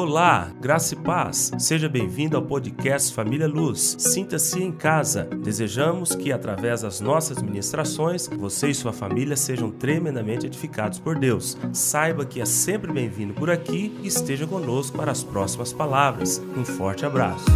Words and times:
Olá, 0.00 0.52
graça 0.60 0.94
e 0.94 0.96
paz. 0.96 1.50
Seja 1.58 1.88
bem-vindo 1.88 2.36
ao 2.36 2.42
podcast 2.44 3.12
Família 3.12 3.48
Luz. 3.48 3.96
Sinta-se 3.98 4.62
em 4.62 4.70
casa. 4.70 5.24
Desejamos 5.24 6.14
que, 6.14 6.30
através 6.30 6.82
das 6.82 7.00
nossas 7.00 7.42
ministrações, 7.42 8.28
você 8.28 8.68
e 8.68 8.74
sua 8.76 8.92
família 8.92 9.36
sejam 9.36 9.72
tremendamente 9.72 10.46
edificados 10.46 11.00
por 11.00 11.18
Deus. 11.18 11.58
Saiba 11.72 12.24
que 12.24 12.40
é 12.40 12.44
sempre 12.44 12.92
bem-vindo 12.92 13.34
por 13.34 13.50
aqui 13.50 13.92
e 14.00 14.06
esteja 14.06 14.46
conosco 14.46 14.96
para 14.96 15.10
as 15.10 15.24
próximas 15.24 15.72
palavras. 15.72 16.40
Um 16.56 16.64
forte 16.64 17.04
abraço. 17.04 17.46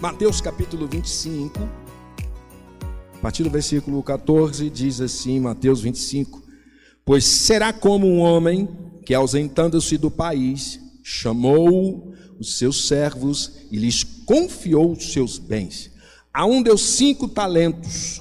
Mateus 0.00 0.40
capítulo 0.40 0.88
25, 0.88 1.58
a 3.18 3.20
partir 3.20 3.42
do 3.42 3.50
versículo 3.50 4.02
14, 4.02 4.70
diz 4.70 5.00
assim, 5.00 5.40
Mateus 5.40 5.82
25: 5.82 6.47
Pois 7.08 7.24
será 7.24 7.72
como 7.72 8.06
um 8.06 8.18
homem 8.18 8.68
que, 9.06 9.14
ausentando-se 9.14 9.96
do 9.96 10.10
país, 10.10 10.78
chamou 11.02 12.12
os 12.38 12.58
seus 12.58 12.86
servos 12.86 13.50
e 13.70 13.78
lhes 13.78 14.04
confiou 14.04 14.92
os 14.92 15.10
seus 15.10 15.38
bens. 15.38 15.90
A 16.30 16.44
um 16.44 16.62
deu 16.62 16.76
cinco 16.76 17.26
talentos, 17.26 18.20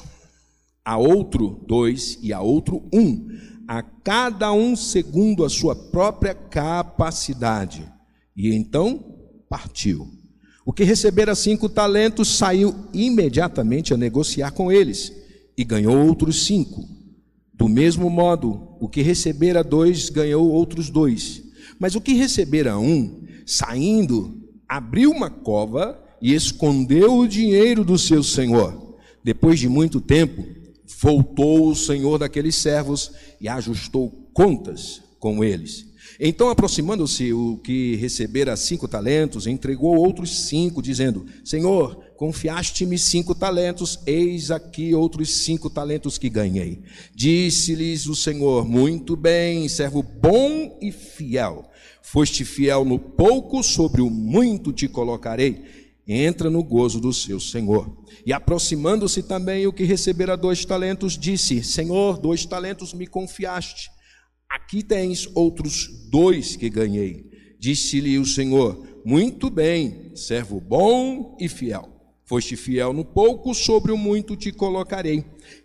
a 0.85 0.95
outro 0.95 1.59
dois 1.67 2.17
e 2.21 2.31
a 2.31 2.39
outro 2.39 2.81
um, 2.93 3.27
a 3.67 3.83
cada 3.83 4.53
um 4.53 4.73
segundo 4.73 5.43
a 5.43 5.49
sua 5.49 5.75
própria 5.75 6.33
capacidade. 6.33 7.85
E 8.37 8.55
então 8.55 9.03
partiu. 9.49 10.07
O 10.65 10.71
que 10.71 10.85
recebera 10.85 11.35
cinco 11.35 11.67
talentos 11.67 12.37
saiu 12.37 12.73
imediatamente 12.93 13.93
a 13.93 13.97
negociar 13.97 14.51
com 14.51 14.71
eles 14.71 15.11
e 15.57 15.65
ganhou 15.65 16.07
outros 16.07 16.45
cinco. 16.45 16.96
Do 17.57 17.67
mesmo 17.67 18.09
modo, 18.09 18.69
o 18.79 18.87
que 18.87 19.01
recebera 19.01 19.63
dois 19.63 20.09
ganhou 20.09 20.47
outros 20.49 20.91
dois. 20.91 21.41
Mas 21.79 21.95
o 21.95 22.01
que 22.01 22.13
recebera 22.13 22.77
um, 22.77 23.23
saindo, 23.45 24.39
abriu 24.69 25.09
uma 25.09 25.29
cova 25.29 25.99
e 26.21 26.33
escondeu 26.35 27.17
o 27.17 27.27
dinheiro 27.27 27.83
do 27.83 27.97
seu 27.97 28.21
senhor. 28.21 28.95
Depois 29.23 29.59
de 29.59 29.67
muito 29.67 29.99
tempo, 29.99 30.45
voltou 31.01 31.69
o 31.69 31.75
senhor 31.75 32.19
daqueles 32.19 32.55
servos 32.55 33.11
e 33.41 33.49
ajustou 33.49 34.29
contas 34.33 35.01
com 35.19 35.43
eles. 35.43 35.87
Então, 36.19 36.49
aproximando-se 36.49 37.33
o 37.33 37.57
que 37.57 37.95
recebera 37.95 38.55
cinco 38.55 38.87
talentos, 38.87 39.45
entregou 39.45 39.95
outros 39.95 40.47
cinco, 40.47 40.81
dizendo: 40.81 41.25
Senhor, 41.43 42.03
confiaste-me 42.17 42.97
cinco 42.97 43.35
talentos, 43.35 43.99
eis 44.05 44.49
aqui 44.49 44.93
outros 44.93 45.43
cinco 45.43 45.69
talentos 45.69 46.17
que 46.17 46.29
ganhei. 46.29 46.81
Disse-lhes 47.13 48.07
o 48.07 48.15
Senhor: 48.15 48.67
Muito 48.67 49.15
bem, 49.15 49.69
servo 49.69 50.01
bom 50.01 50.77
e 50.81 50.91
fiel. 50.91 51.69
Foste 52.01 52.43
fiel 52.43 52.83
no 52.83 52.97
pouco, 52.97 53.61
sobre 53.61 54.01
o 54.01 54.09
muito 54.09 54.73
te 54.73 54.87
colocarei. 54.87 55.63
Entra 56.07 56.49
no 56.49 56.63
gozo 56.63 56.99
do 56.99 57.13
seu 57.13 57.39
Senhor. 57.39 58.03
E 58.25 58.33
aproximando-se 58.33 59.21
também 59.21 59.67
o 59.67 59.73
que 59.73 59.83
recebera 59.83 60.35
dois 60.35 60.65
talentos, 60.65 61.17
disse: 61.17 61.63
Senhor, 61.63 62.17
dois 62.17 62.45
talentos 62.45 62.93
me 62.93 63.05
confiaste. 63.05 63.89
Aqui 64.49 64.81
tens 64.81 65.29
outros 65.35 65.87
dois 66.09 66.55
que 66.55 66.69
ganhei. 66.69 67.29
Disse-lhe 67.59 68.17
o 68.17 68.25
Senhor: 68.25 69.01
Muito 69.05 69.49
bem, 69.51 70.15
servo 70.15 70.59
bom 70.59 71.37
e 71.39 71.47
fiel. 71.47 71.96
Foste 72.27 72.57
fiel 72.57 72.91
no 72.91 73.05
pouco, 73.05 73.55
sobre 73.55 73.89
o 73.93 73.97
muito 73.97 74.35
te 74.35 74.51
colocarei. 74.51 75.23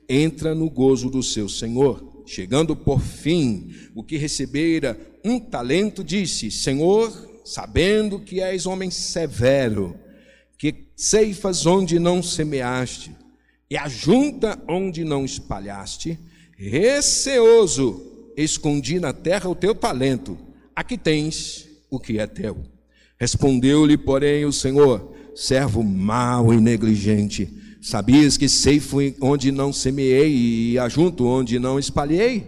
Entra 0.09 0.55
no 0.55 0.71
gozo 0.71 1.11
do 1.11 1.21
seu 1.21 1.49
Senhor. 1.49 2.23
Chegando 2.25 2.77
por 2.77 3.01
fim, 3.01 3.75
o 3.97 4.05
que 4.05 4.17
recebera 4.17 4.97
um 5.25 5.41
talento, 5.41 6.05
disse: 6.05 6.53
Senhor, 6.53 7.11
sabendo 7.45 8.21
que 8.21 8.41
és 8.41 8.65
homem 8.65 8.93
severo, 8.93 9.99
que 10.57 10.87
ceifas 10.95 11.67
onde 11.67 11.99
não 11.99 12.23
semeaste, 12.23 13.11
e 13.69 13.77
ajunta 13.77 14.57
onde 14.69 15.03
não 15.03 15.25
espalhaste, 15.25 16.17
receoso 16.57 18.31
escondi 18.37 19.01
na 19.01 19.13
terra 19.13 19.51
o 19.51 19.57
teu 19.57 19.75
talento, 19.75 20.39
aqui 20.77 20.97
tens 20.97 21.69
o 21.91 21.99
que 21.99 22.21
é 22.21 22.27
teu. 22.29 22.63
Respondeu-lhe, 23.19 23.99
porém, 23.99 24.45
o 24.45 24.53
Senhor: 24.53 25.13
servo 25.35 25.83
mau 25.83 26.53
e 26.53 26.61
negligente, 26.61 27.53
sabias 27.81 28.37
que 28.37 28.49
ceifo 28.49 28.99
onde 29.21 29.51
não 29.51 29.73
semeei 29.73 30.73
e 30.73 30.79
ajunto 30.79 31.27
onde 31.27 31.59
não 31.59 31.79
espalhei? 31.79 32.47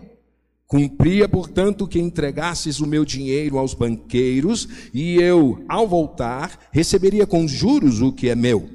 Cumpria, 0.66 1.28
portanto, 1.28 1.86
que 1.86 2.00
entregasses 2.00 2.80
o 2.80 2.86
meu 2.86 3.04
dinheiro 3.04 3.58
aos 3.58 3.74
banqueiros, 3.74 4.66
e 4.92 5.16
eu, 5.16 5.62
ao 5.68 5.86
voltar, 5.86 6.58
receberia 6.72 7.26
com 7.26 7.46
juros 7.46 8.00
o 8.00 8.12
que 8.12 8.28
é 8.28 8.34
meu. 8.34 8.68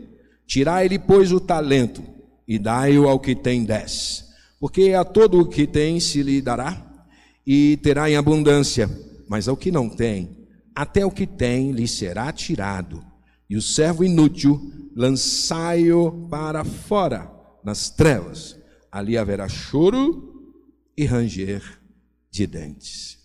Tirai-lhe, 0.45 0.99
pois, 0.99 1.31
o 1.31 1.39
talento, 1.39 2.03
e 2.47 2.57
dai-o 2.57 3.07
ao 3.07 3.19
que 3.19 3.35
tem 3.35 3.63
dez. 3.63 4.25
Porque 4.59 4.93
a 4.93 5.03
todo 5.03 5.41
o 5.41 5.45
que 5.47 5.65
tem 5.65 5.99
se 5.99 6.21
lhe 6.21 6.41
dará, 6.41 7.05
e 7.45 7.77
terá 7.83 8.09
em 8.09 8.15
abundância, 8.15 8.89
mas 9.27 9.47
ao 9.47 9.57
que 9.57 9.71
não 9.71 9.89
tem, 9.89 10.47
até 10.75 11.05
o 11.05 11.11
que 11.11 11.25
tem 11.25 11.71
lhe 11.71 11.87
será 11.87 12.31
tirado. 12.31 13.08
E 13.49 13.57
o 13.57 13.61
servo 13.61 14.03
inútil 14.03 14.71
lançai-o 14.95 16.27
para 16.29 16.63
fora, 16.63 17.31
nas 17.63 17.89
trevas. 17.89 18.57
Ali 18.91 19.17
haverá 19.17 19.47
choro 19.47 20.53
e 20.95 21.05
ranger 21.05 21.81
de 22.29 22.45
dentes. 22.45 23.17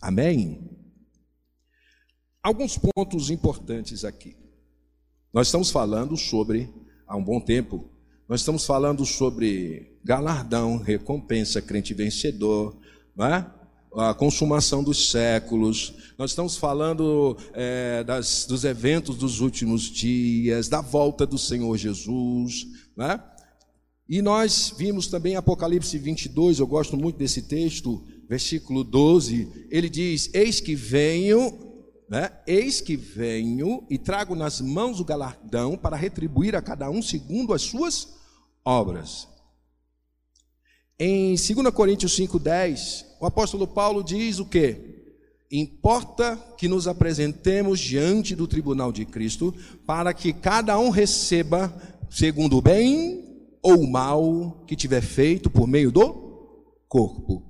Amém? 0.00 0.70
Alguns 2.42 2.78
pontos 2.78 3.28
importantes 3.28 4.04
aqui. 4.04 4.36
Nós 5.32 5.48
estamos 5.48 5.70
falando 5.70 6.16
sobre, 6.16 6.72
há 7.06 7.16
um 7.16 7.24
bom 7.24 7.40
tempo, 7.40 7.90
nós 8.28 8.40
estamos 8.40 8.64
falando 8.64 9.04
sobre 9.04 9.98
galardão, 10.04 10.78
recompensa, 10.78 11.60
crente 11.60 11.92
vencedor, 11.92 12.78
não 13.14 13.26
é? 13.26 13.52
A 13.96 14.12
consumação 14.12 14.84
dos 14.84 15.10
séculos, 15.10 15.94
nós 16.18 16.30
estamos 16.30 16.56
falando 16.56 17.36
é, 17.54 18.04
das, 18.04 18.44
dos 18.46 18.62
eventos 18.64 19.16
dos 19.16 19.40
últimos 19.40 19.82
dias, 19.84 20.68
da 20.68 20.82
volta 20.82 21.26
do 21.26 21.38
Senhor 21.38 21.76
Jesus, 21.78 22.66
né? 22.94 23.18
E 24.08 24.22
nós 24.22 24.72
vimos 24.76 25.06
também 25.08 25.34
Apocalipse 25.34 25.98
22, 25.98 26.58
eu 26.58 26.66
gosto 26.66 26.96
muito 26.96 27.16
desse 27.16 27.42
texto, 27.42 28.04
versículo 28.28 28.84
12, 28.84 29.66
ele 29.70 29.88
diz: 29.88 30.30
Eis 30.32 30.60
que 30.60 30.74
venho, 30.74 31.58
né? 32.08 32.30
Eis 32.46 32.80
que 32.80 32.96
venho 32.96 33.84
e 33.90 33.98
trago 33.98 34.34
nas 34.34 34.60
mãos 34.60 35.00
o 35.00 35.04
galardão 35.04 35.76
para 35.76 35.96
retribuir 35.96 36.54
a 36.54 36.62
cada 36.62 36.88
um 36.90 37.00
segundo 37.00 37.54
as 37.54 37.62
suas 37.62 38.08
obras. 38.64 39.26
Em 40.98 41.34
2 41.34 41.74
Coríntios 41.74 42.18
5,10, 42.18 43.04
o 43.20 43.26
apóstolo 43.26 43.66
Paulo 43.66 44.02
diz 44.02 44.38
o 44.38 44.46
que? 44.46 44.96
Importa 45.52 46.36
que 46.56 46.68
nos 46.68 46.88
apresentemos 46.88 47.78
diante 47.78 48.34
do 48.34 48.48
tribunal 48.48 48.90
de 48.90 49.04
Cristo, 49.04 49.54
para 49.86 50.14
que 50.14 50.32
cada 50.32 50.78
um 50.78 50.88
receba 50.88 51.70
segundo 52.10 52.56
o 52.56 52.62
bem 52.62 53.24
ou 53.60 53.80
o 53.80 53.90
mal 53.90 54.64
que 54.66 54.74
tiver 54.74 55.02
feito 55.02 55.50
por 55.50 55.68
meio 55.68 55.92
do 55.92 56.72
corpo. 56.88 57.42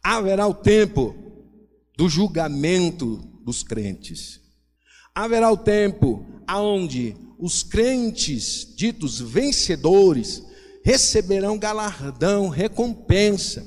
Haverá 0.00 0.46
o 0.46 0.54
tempo 0.54 1.12
do 1.96 2.08
julgamento 2.08 3.16
dos 3.44 3.64
crentes. 3.64 4.40
Haverá 5.12 5.50
o 5.50 5.56
tempo 5.56 6.24
aonde 6.46 7.16
os 7.36 7.64
crentes 7.64 8.72
ditos 8.76 9.20
vencedores 9.20 10.48
receberão 10.84 11.58
galardão, 11.58 12.48
recompensa. 12.48 13.66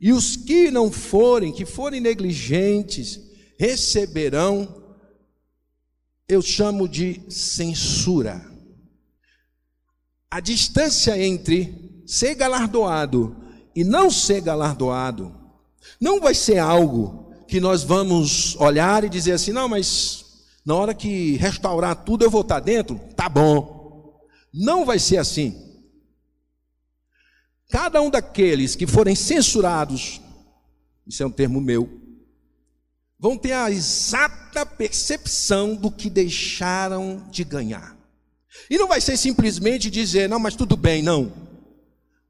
E 0.00 0.12
os 0.12 0.36
que 0.36 0.70
não 0.70 0.90
forem, 0.90 1.52
que 1.52 1.64
forem 1.64 2.00
negligentes, 2.00 3.20
receberão, 3.58 4.84
eu 6.28 6.42
chamo 6.42 6.88
de 6.88 7.22
censura. 7.30 8.44
A 10.30 10.40
distância 10.40 11.18
entre 11.18 12.02
ser 12.06 12.34
galardoado 12.34 13.36
e 13.74 13.84
não 13.84 14.10
ser 14.10 14.40
galardoado 14.40 15.34
não 16.00 16.20
vai 16.20 16.34
ser 16.34 16.58
algo 16.58 17.32
que 17.48 17.60
nós 17.60 17.82
vamos 17.82 18.56
olhar 18.56 19.04
e 19.04 19.08
dizer 19.08 19.32
assim: 19.32 19.52
não, 19.52 19.68
mas 19.68 20.24
na 20.64 20.74
hora 20.74 20.92
que 20.92 21.36
restaurar 21.36 22.04
tudo 22.04 22.24
eu 22.24 22.30
vou 22.30 22.40
estar 22.40 22.60
dentro? 22.60 23.00
Tá 23.14 23.28
bom. 23.28 24.20
Não 24.52 24.84
vai 24.84 24.98
ser 24.98 25.18
assim. 25.18 25.65
Cada 27.70 28.00
um 28.00 28.10
daqueles 28.10 28.76
que 28.76 28.86
forem 28.86 29.14
censurados, 29.14 30.20
isso 31.06 31.22
é 31.22 31.26
um 31.26 31.30
termo 31.30 31.60
meu, 31.60 32.00
vão 33.18 33.36
ter 33.36 33.52
a 33.52 33.70
exata 33.70 34.64
percepção 34.64 35.74
do 35.74 35.90
que 35.90 36.08
deixaram 36.08 37.26
de 37.30 37.44
ganhar. 37.44 37.96
E 38.70 38.78
não 38.78 38.88
vai 38.88 39.00
ser 39.00 39.16
simplesmente 39.16 39.90
dizer, 39.90 40.28
não, 40.28 40.38
mas 40.38 40.54
tudo 40.54 40.76
bem, 40.76 41.02
não. 41.02 41.32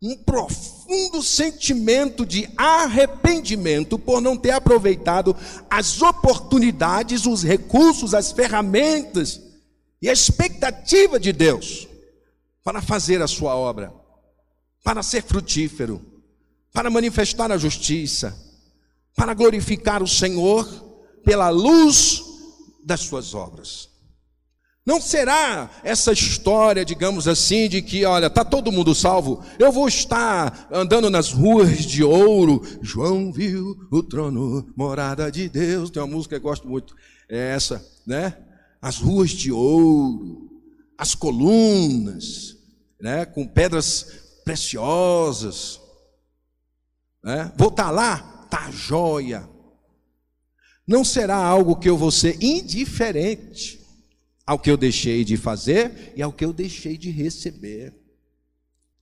um 0.03 0.17
profundo 0.17 1.23
sentimento 1.23 2.25
de 2.25 2.49
arrependimento 2.57 3.99
por 3.99 4.21
não 4.21 4.37
ter 4.37 4.51
aproveitado 4.51 5.35
as 5.71 6.03
oportunidades, 6.03 7.27
os 7.27 7.43
recursos, 7.43 8.15
as 8.15 8.31
ferramentas 8.33 9.41
e 10.01 10.09
a 10.09 10.13
expectativa 10.13 11.19
de 11.19 11.33
Deus 11.33 11.89
para 12.63 12.83
fazer 12.83 13.23
a 13.23 13.27
sua 13.27 13.57
obra, 13.57 13.93
para 14.87 15.03
ser 15.03 15.25
frutífero, 15.25 16.01
para 16.73 16.89
manifestar 16.89 17.51
a 17.51 17.59
justiça, 17.59 18.33
para 19.17 19.35
glorificar 19.35 20.01
o 20.01 20.07
Senhor 20.07 20.65
pela 21.25 21.49
luz 21.49 22.23
das 22.85 23.01
suas 23.01 23.35
obras. 23.35 23.89
Não 24.87 25.01
será 25.01 25.69
essa 25.83 26.13
história, 26.13 26.85
digamos 26.85 27.27
assim, 27.27 27.69
de 27.69 27.83
que, 27.83 28.05
olha, 28.05 28.27
está 28.27 28.45
todo 28.45 28.71
mundo 28.71 28.95
salvo, 28.95 29.43
eu 29.59 29.73
vou 29.73 29.89
estar 29.89 30.69
andando 30.71 31.11
nas 31.11 31.33
ruas 31.33 31.85
de 31.85 32.05
ouro. 32.05 32.63
João 32.81 33.33
viu 33.33 33.77
o 33.91 34.05
trono, 34.05 34.73
morada 34.77 35.33
de 35.33 35.49
Deus. 35.49 35.91
Tem 35.91 36.01
uma 36.01 36.15
música 36.15 36.39
que 36.39 36.47
eu 36.47 36.49
gosto 36.49 36.69
muito, 36.69 36.95
é 37.29 37.55
essa, 37.57 37.85
né? 38.07 38.39
As 38.81 38.99
ruas 38.99 39.31
de 39.31 39.51
ouro, 39.51 40.49
as 40.97 41.13
colunas, 41.13 42.57
né? 43.01 43.25
Com 43.27 43.49
pedras 43.49 44.26
preciosas. 44.47 45.81
Né? 47.23 47.53
Vou 47.57 47.69
estar 47.69 47.87
tá 47.87 47.91
lá, 47.91 48.47
tá 48.49 48.71
joia. 48.71 49.47
Não 50.87 51.05
será 51.05 51.37
algo 51.37 51.75
que 51.75 51.91
eu 51.91 51.99
vou 51.99 52.13
ser 52.13 52.41
indiferente 52.41 53.85
ao 54.47 54.57
que 54.57 54.71
eu 54.71 54.77
deixei 54.77 55.25
de 55.25 55.37
fazer 55.37 56.13
e 56.15 56.23
ao 56.23 56.33
que 56.33 56.45
eu 56.45 56.53
deixei 56.53 56.97
de 56.97 57.11
receber. 57.11 57.93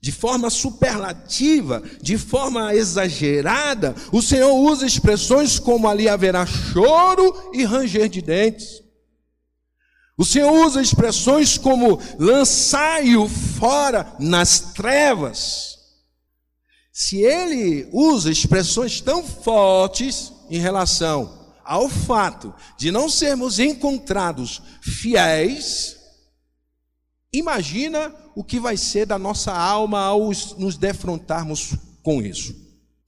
De 0.00 0.10
forma 0.10 0.48
superlativa, 0.48 1.82
de 2.00 2.16
forma 2.16 2.74
exagerada, 2.74 3.94
o 4.12 4.22
Senhor 4.22 4.54
usa 4.54 4.86
expressões 4.86 5.58
como 5.58 5.86
ali 5.86 6.08
haverá 6.08 6.46
choro 6.46 7.50
e 7.52 7.64
ranger 7.64 8.08
de 8.08 8.22
dentes. 8.22 8.83
O 10.16 10.24
Senhor 10.24 10.52
usa 10.52 10.80
expressões 10.80 11.58
como 11.58 12.00
lançai-o 12.18 13.28
fora 13.28 14.14
nas 14.18 14.60
trevas. 14.72 15.74
Se 16.92 17.20
ele 17.20 17.88
usa 17.92 18.30
expressões 18.30 19.00
tão 19.00 19.24
fortes 19.24 20.32
em 20.48 20.58
relação 20.58 21.44
ao 21.64 21.88
fato 21.88 22.54
de 22.78 22.92
não 22.92 23.08
sermos 23.08 23.58
encontrados 23.58 24.62
fiéis, 24.80 25.96
imagina 27.32 28.14
o 28.36 28.44
que 28.44 28.60
vai 28.60 28.76
ser 28.76 29.06
da 29.06 29.18
nossa 29.18 29.52
alma 29.52 30.00
ao 30.00 30.30
nos 30.56 30.76
defrontarmos 30.76 31.74
com 32.02 32.22
isso. 32.22 32.54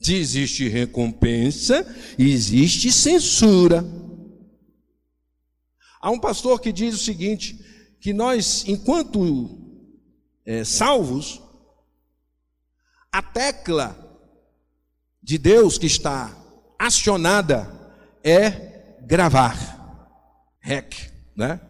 Se 0.01 0.15
existe 0.15 0.69
recompensa, 0.69 1.87
existe 2.19 2.91
censura. 2.91 3.85
Há 6.07 6.11
um 6.13 6.21
pastor 6.21 6.61
que 6.61 6.71
diz 6.71 6.95
o 6.95 7.05
seguinte: 7.05 7.59
que 7.99 8.13
nós, 8.13 8.63
enquanto 8.69 9.59
é, 10.45 10.63
salvos, 10.63 11.43
a 13.11 13.21
tecla 13.21 13.99
de 15.21 15.37
Deus 15.37 15.79
que 15.79 15.87
está 15.87 16.33
acionada 16.79 17.69
é 18.23 19.01
gravar. 19.05 19.75
REC, 20.61 21.11
né? 21.35 21.61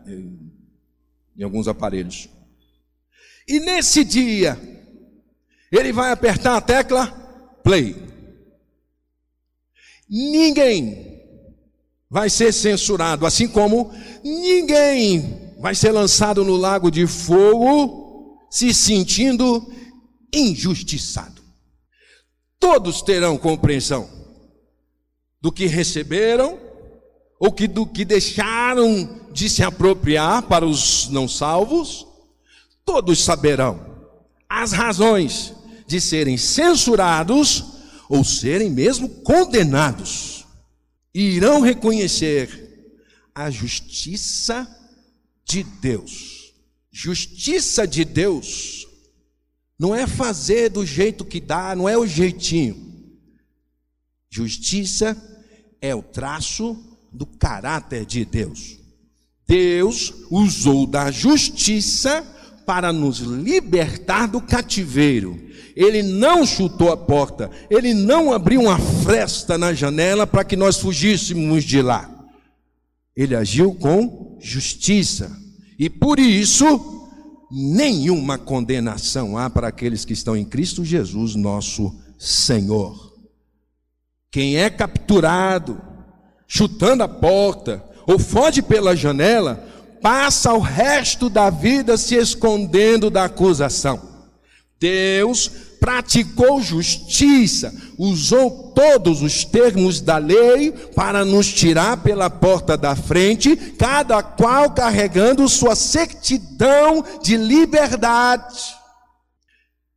Em 1.35 1.43
alguns 1.43 1.67
aparelhos. 1.67 2.29
E 3.49 3.59
nesse 3.59 4.05
dia, 4.05 4.61
ele 5.73 5.95
vai 5.95 6.13
apertar 6.13 6.59
a 6.59 6.61
tecla 6.61 7.07
play. 7.65 7.97
Ninguém 10.07 11.16
vai 12.11 12.31
ser 12.31 12.53
censurado, 12.53 13.27
assim 13.27 13.49
como 13.49 13.93
ninguém 14.23 15.55
vai 15.61 15.75
ser 15.75 15.93
lançado 15.93 16.45
no 16.45 16.57
lago 16.57 16.91
de 16.91 17.07
fogo 17.07 18.47
se 18.51 18.73
sentindo 18.73 19.67
injustiçado. 20.33 21.43
Todos 22.59 23.03
terão 23.03 23.37
compreensão 23.37 24.09
do 25.41 25.53
que 25.53 25.67
receberam 25.67 26.59
ou 27.39 27.53
que 27.53 27.67
do 27.67 27.87
que 27.87 28.05
deixaram 28.05 29.27
de 29.33 29.51
se 29.51 29.63
apropriar 29.63 30.43
para 30.43 30.65
os 30.65 31.09
não 31.09 31.29
salvos, 31.29 32.07
todos 32.85 33.23
saberão 33.23 33.85
as 34.49 34.73
razões 34.73 35.53
de 35.87 36.01
serem 36.01 36.37
censurados 36.37 37.65
ou 38.09 38.25
serem 38.25 38.71
mesmo 38.71 39.09
condenados. 39.09 40.36
Irão 41.19 41.63
reconhecer 41.63 42.93
a 43.35 43.51
justiça 43.51 44.69
de 45.47 45.63
Deus. 45.63 46.53
Justiça 46.93 47.87
de 47.87 48.05
Deus 48.05 48.87
não 49.79 49.95
é 49.95 50.07
fazer 50.07 50.69
do 50.69 50.85
jeito 50.85 51.25
que 51.25 51.41
dá, 51.41 51.75
não 51.75 51.89
é 51.89 51.97
o 51.97 52.07
jeitinho. 52.07 52.93
Justiça 54.29 55.17
é 55.81 55.95
o 55.95 56.03
traço 56.03 56.77
do 57.11 57.25
caráter 57.25 58.05
de 58.05 58.23
Deus. 58.27 58.79
Deus 59.49 60.13
usou 60.31 60.87
da 60.87 61.11
justiça 61.11 62.23
para 62.67 62.93
nos 62.93 63.21
libertar 63.21 64.27
do 64.27 64.43
cativeiro. 64.43 65.46
Ele 65.77 66.03
não 66.03 66.47
chutou 66.47 66.91
a 66.91 66.97
porta, 66.97 67.51
ele 67.69 67.93
não 67.93 68.33
abriu 68.33 68.63
uma 68.63 68.79
fresta 68.79 69.59
na 69.59 69.75
janela 69.75 70.27
para 70.27 70.43
que 70.43 70.57
nós 70.57 70.79
fugíssemos 70.79 71.63
de 71.65 71.83
lá. 71.83 72.11
Ele 73.15 73.37
agiu 73.37 73.75
com 73.75 74.39
justiça. 74.41 75.31
E 75.79 75.91
por 75.91 76.19
isso, 76.19 77.11
nenhuma 77.51 78.39
condenação 78.39 79.37
há 79.37 79.51
para 79.51 79.69
aqueles 79.69 80.03
que 80.07 80.15
estão 80.15 80.35
em 80.35 80.47
Cristo 80.47 80.83
Jesus, 80.83 81.35
nosso 81.35 81.95
Senhor. 82.19 83.15
Quem 84.31 84.57
é 84.57 84.71
capturado, 84.71 85.79
chutando 86.49 87.03
a 87.03 87.09
porta, 87.09 87.85
ou 88.07 88.19
foge 88.19 88.63
pela 88.63 88.97
janela, 88.97 89.63
passa 90.01 90.55
o 90.55 90.59
resto 90.59 91.29
da 91.29 91.51
vida 91.51 91.99
se 91.99 92.15
escondendo 92.15 93.11
da 93.11 93.25
acusação. 93.25 94.16
Deus 94.79 95.49
praticou 95.81 96.61
justiça, 96.61 97.73
usou 97.99 98.73
todos 98.75 99.23
os 99.23 99.45
termos 99.45 100.01
da 100.01 100.19
lei 100.19 100.73
para 100.73 101.25
nos 101.25 101.53
tirar 101.53 101.99
pela 101.99 102.29
porta 102.29 102.77
da 102.77 102.97
frente, 102.97 103.57
cada 103.57 104.23
qual 104.23 104.71
carregando 104.71 105.49
sua 105.49 105.77
certidão 105.77 107.05
de 107.23 107.37
liberdade. 107.37 108.75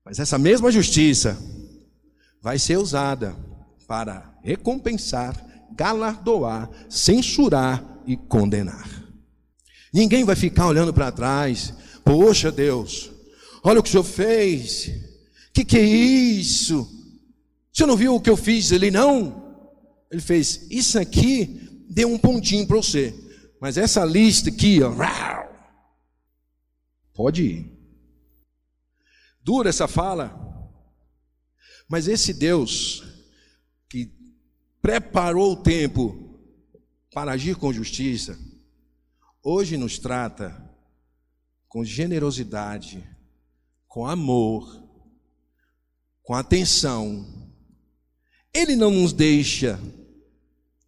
Mas 0.06 0.20
essa 0.20 0.38
mesma 0.38 0.72
justiça 0.72 1.38
vai 2.42 2.58
ser 2.58 2.78
usada 2.78 3.36
para 3.88 4.34
recompensar, 4.44 5.36
galardoar, 5.76 6.70
censurar 6.90 7.84
e 8.06 8.16
condenar. 8.16 8.88
Ninguém 9.94 10.24
vai 10.24 10.36
ficar 10.36 10.68
olhando 10.68 10.94
para 10.94 11.12
trás. 11.12 11.74
Poxa 12.04 12.52
Deus, 12.52 13.12
olha 13.64 13.80
o 13.80 13.84
que 13.84 13.90
o 13.90 13.92
senhor 13.92 14.04
fez. 14.04 14.88
O 15.50 15.54
que, 15.54 15.66
que 15.66 15.78
é 15.78 15.84
isso? 15.84 16.82
O 16.82 17.78
senhor 17.78 17.88
não 17.88 17.98
viu 17.98 18.16
o 18.16 18.22
que 18.22 18.30
eu 18.30 18.38
fiz 18.38 18.72
ali, 18.72 18.92
não? 18.92 19.56
Ele 20.12 20.22
fez, 20.22 20.68
isso 20.70 20.98
aqui 20.98 21.86
deu 21.90 22.12
um 22.12 22.18
pontinho 22.18 22.68
para 22.68 22.78
você. 22.78 23.14
Mas 23.60 23.78
essa 23.78 24.06
lista 24.06 24.50
aqui, 24.50 24.80
ó, 24.82 24.92
pode 27.14 27.44
ir. 27.44 27.72
Dura 29.44 29.70
essa 29.70 29.88
fala. 29.88 30.48
Mas 31.88 32.08
esse 32.08 32.34
Deus 32.34 33.04
preparou 34.82 35.54
o 35.54 35.62
tempo 35.62 36.40
para 37.14 37.34
agir 37.34 37.56
com 37.56 37.74
justiça, 37.74 38.38
hoje 39.44 39.78
nos 39.78 40.00
trata 40.00 40.68
com 41.68 41.84
generosidade, 41.84 43.08
com 43.90 44.06
amor, 44.06 44.82
com 46.24 46.36
atenção. 46.36 47.26
Ele 48.54 48.76
não 48.76 48.92
nos 48.92 49.12
deixa 49.12 49.80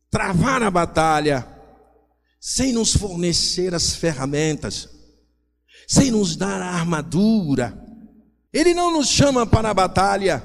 travar 0.10 0.62
a 0.62 0.70
batalha 0.70 1.48
sem 2.40 2.72
nos 2.72 2.96
fornecer 2.96 3.74
as 3.74 3.96
ferramentas, 3.96 4.88
sem 5.88 6.12
nos 6.12 6.36
dar 6.36 6.62
a 6.62 6.72
armadura. 6.72 7.78
Ele 8.54 8.74
não 8.74 8.92
nos 8.92 9.10
chama 9.10 9.48
para 9.48 9.72
a 9.72 9.74
batalha, 9.74 10.44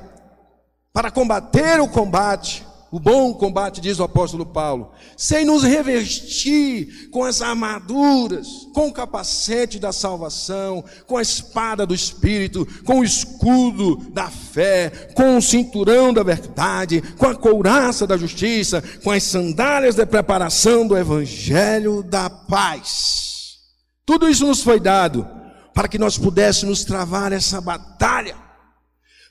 para 0.93 1.11
combater 1.11 1.79
o 1.81 1.89
combate, 1.89 2.66
o 2.97 3.01
bom 3.01 3.35
combate, 3.35 3.79
diz 3.79 3.99
o 3.99 4.05
apóstolo 4.05 4.47
Paulo, 4.47 4.91
sem 5.19 5.45
nos 5.45 5.63
revestir 5.63 7.11
com 7.11 7.25
as 7.25 7.43
armaduras, 7.43 8.49
com 8.73 8.89
o 8.89 8.93
capacete 8.93 9.79
da 9.79 9.93
salvação, 9.93 10.83
com 11.07 11.19
a 11.19 11.23
espada 11.23 11.85
do 11.85 11.95
Espírito, 11.95 12.67
com 12.85 13.01
o 13.01 13.05
escudo 13.05 13.97
da 14.15 14.31
fé, 14.31 15.11
com 15.15 15.37
o 15.37 15.43
cinturão 15.43 16.11
da 16.11 16.23
verdade, 16.23 17.03
com 17.19 17.27
a 17.27 17.35
couraça 17.35 18.07
da 18.07 18.17
justiça, 18.17 18.83
com 19.05 19.11
as 19.11 19.25
sandálias 19.25 19.95
de 19.95 20.07
preparação 20.07 20.89
do 20.89 20.97
evangelho 20.97 22.03
da 22.03 22.31
paz. 22.31 23.59
Tudo 24.07 24.27
isso 24.27 24.47
nos 24.47 24.63
foi 24.63 24.81
dado 24.81 25.29
para 25.75 25.87
que 25.87 25.99
nós 25.99 26.17
pudéssemos 26.17 26.83
travar 26.83 27.31
essa 27.31 27.61
batalha. 27.61 28.37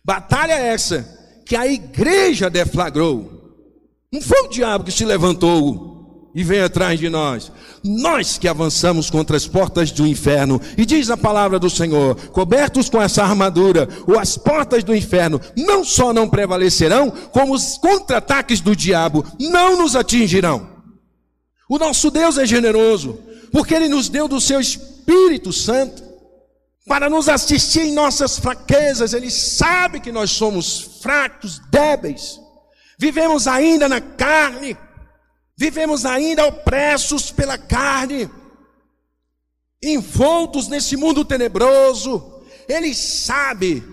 Batalha 0.03 0.53
essa 0.53 1.41
que 1.47 1.55
a 1.55 1.65
igreja 1.65 2.47
deflagrou. 2.47 3.34
Não 4.11 4.21
foi 4.21 4.41
o 4.41 4.49
diabo 4.49 4.83
que 4.83 4.91
se 4.91 5.05
levantou 5.05 5.95
e 6.35 6.43
veio 6.43 6.65
atrás 6.65 6.99
de 6.99 7.09
nós. 7.09 7.49
Nós 7.81 8.37
que 8.37 8.47
avançamos 8.47 9.09
contra 9.09 9.37
as 9.37 9.47
portas 9.47 9.89
do 9.91 10.05
inferno. 10.05 10.59
E 10.77 10.85
diz 10.85 11.09
a 11.09 11.15
palavra 11.15 11.57
do 11.57 11.69
Senhor: 11.69 12.15
cobertos 12.31 12.89
com 12.89 13.01
essa 13.01 13.23
armadura, 13.23 13.87
ou 14.05 14.19
as 14.19 14.37
portas 14.37 14.83
do 14.83 14.93
inferno 14.93 15.39
não 15.57 15.83
só 15.85 16.11
não 16.11 16.29
prevalecerão, 16.29 17.09
como 17.31 17.53
os 17.53 17.77
contra-ataques 17.77 18.59
do 18.59 18.75
diabo 18.75 19.25
não 19.39 19.77
nos 19.77 19.95
atingirão. 19.95 20.75
O 21.69 21.79
nosso 21.79 22.11
Deus 22.11 22.37
é 22.37 22.45
generoso, 22.45 23.17
porque 23.51 23.73
Ele 23.73 23.87
nos 23.87 24.09
deu 24.09 24.27
do 24.27 24.41
seu 24.41 24.59
Espírito 24.59 25.53
Santo 25.53 26.03
para 26.85 27.09
nos 27.09 27.29
assistir 27.29 27.81
em 27.81 27.93
nossas 27.93 28.37
fraquezas. 28.37 29.13
Ele 29.13 29.31
sabe 29.31 30.01
que 30.01 30.11
nós 30.11 30.31
somos 30.31 30.99
fracos, 31.01 31.59
débeis. 31.71 32.44
Vivemos 32.97 33.47
ainda 33.47 33.89
na 33.89 33.99
carne. 34.01 34.77
Vivemos 35.57 36.05
ainda 36.05 36.45
opressos 36.45 37.31
pela 37.31 37.57
carne. 37.57 38.29
Envoltos 39.81 40.67
nesse 40.67 40.95
mundo 40.95 41.23
tenebroso. 41.25 42.41
Ele 42.67 42.93
sabe. 42.93 43.83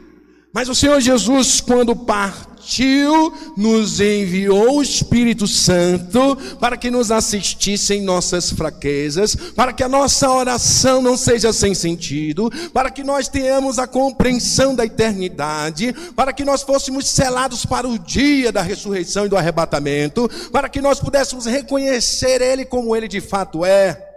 Mas 0.55 0.69
o 0.69 0.75
Senhor 0.75 1.01
Jesus, 1.01 1.61
quando 1.61 1.97
parte 1.97 2.52
partiu, 2.63 3.33
nos 3.57 4.01
enviou 4.01 4.77
o 4.77 4.83
Espírito 4.83 5.49
Santo 5.49 6.37
para 6.61 6.77
que 6.77 6.93
nos 6.93 7.11
assistisse 7.11 7.95
em 7.95 8.03
nossas 8.03 8.51
fraquezas, 8.51 9.35
para 9.35 9.73
que 9.73 9.83
a 9.83 9.89
nossa 9.89 10.31
oração 10.31 11.03
não 11.03 11.17
seja 11.17 11.53
sem 11.53 11.75
sentido, 11.75 12.51
para 12.73 12.91
que 12.91 13.03
nós 13.03 13.27
tenhamos 13.27 13.81
a 13.81 13.87
compreensão 13.89 14.77
da 14.77 14.87
eternidade, 14.87 15.93
para 16.15 16.33
que 16.33 16.45
nós 16.45 16.63
fôssemos 16.63 17.09
selados 17.09 17.67
para 17.67 17.89
o 17.89 17.99
dia 17.99 18.53
da 18.53 18.63
ressurreição 18.63 19.27
e 19.27 19.29
do 19.29 19.37
arrebatamento, 19.37 20.31
para 20.53 20.69
que 20.69 20.81
nós 20.81 21.01
pudéssemos 21.01 21.47
reconhecer 21.47 22.41
Ele 22.41 22.65
como 22.65 22.95
Ele 22.95 23.09
de 23.09 23.21
fato 23.21 23.65
é. 23.65 24.12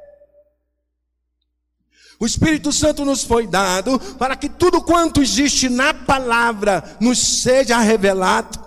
O 2.19 2.25
Espírito 2.25 2.71
Santo 2.71 3.03
nos 3.03 3.23
foi 3.23 3.45
dado 3.45 3.99
para 4.17 4.35
que 4.35 4.47
tudo 4.47 4.81
quanto 4.81 5.21
existe 5.21 5.67
na 5.67 5.93
palavra 5.93 6.97
nos 6.99 7.41
seja 7.41 7.77
revelado. 7.79 8.63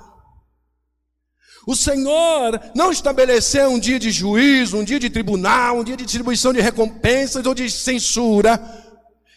O 1.67 1.77
Senhor 1.77 2.61
não 2.75 2.91
estabeleceu 2.91 3.71
um 3.71 3.79
dia 3.79 3.99
de 3.99 4.11
juízo, 4.11 4.79
um 4.79 4.85
dia 4.85 4.99
de 4.99 5.11
tribunal, 5.11 5.79
um 5.79 5.85
dia 5.85 5.97
de 5.97 6.05
distribuição 6.05 6.53
de 6.53 6.61
recompensas 6.61 7.45
ou 7.45 7.55
de 7.55 7.71
censura, 7.71 8.61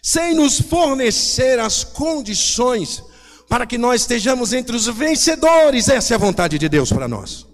sem 0.02 0.34
nos 0.34 0.60
fornecer 0.60 1.60
as 1.60 1.84
condições 1.84 3.04
para 3.50 3.66
que 3.66 3.78
nós 3.78 4.02
estejamos 4.02 4.54
entre 4.54 4.76
os 4.76 4.88
vencedores. 4.88 5.90
Essa 5.90 6.14
é 6.14 6.16
a 6.16 6.20
vontade 6.20 6.58
de 6.58 6.70
Deus 6.70 6.92
para 6.92 7.08
nós. 7.08 7.46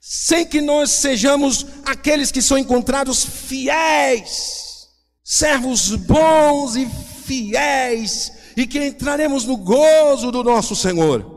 Sem 0.00 0.46
que 0.46 0.60
nós 0.60 0.90
sejamos 0.90 1.66
aqueles 1.84 2.32
que 2.32 2.42
são 2.42 2.58
encontrados 2.58 3.24
fiéis 3.24 4.61
servos 5.24 5.94
bons 5.94 6.76
e 6.76 6.88
fiéis, 7.24 8.32
e 8.56 8.66
que 8.66 8.84
entraremos 8.84 9.44
no 9.44 9.56
gozo 9.56 10.30
do 10.30 10.42
nosso 10.42 10.74
Senhor. 10.74 11.32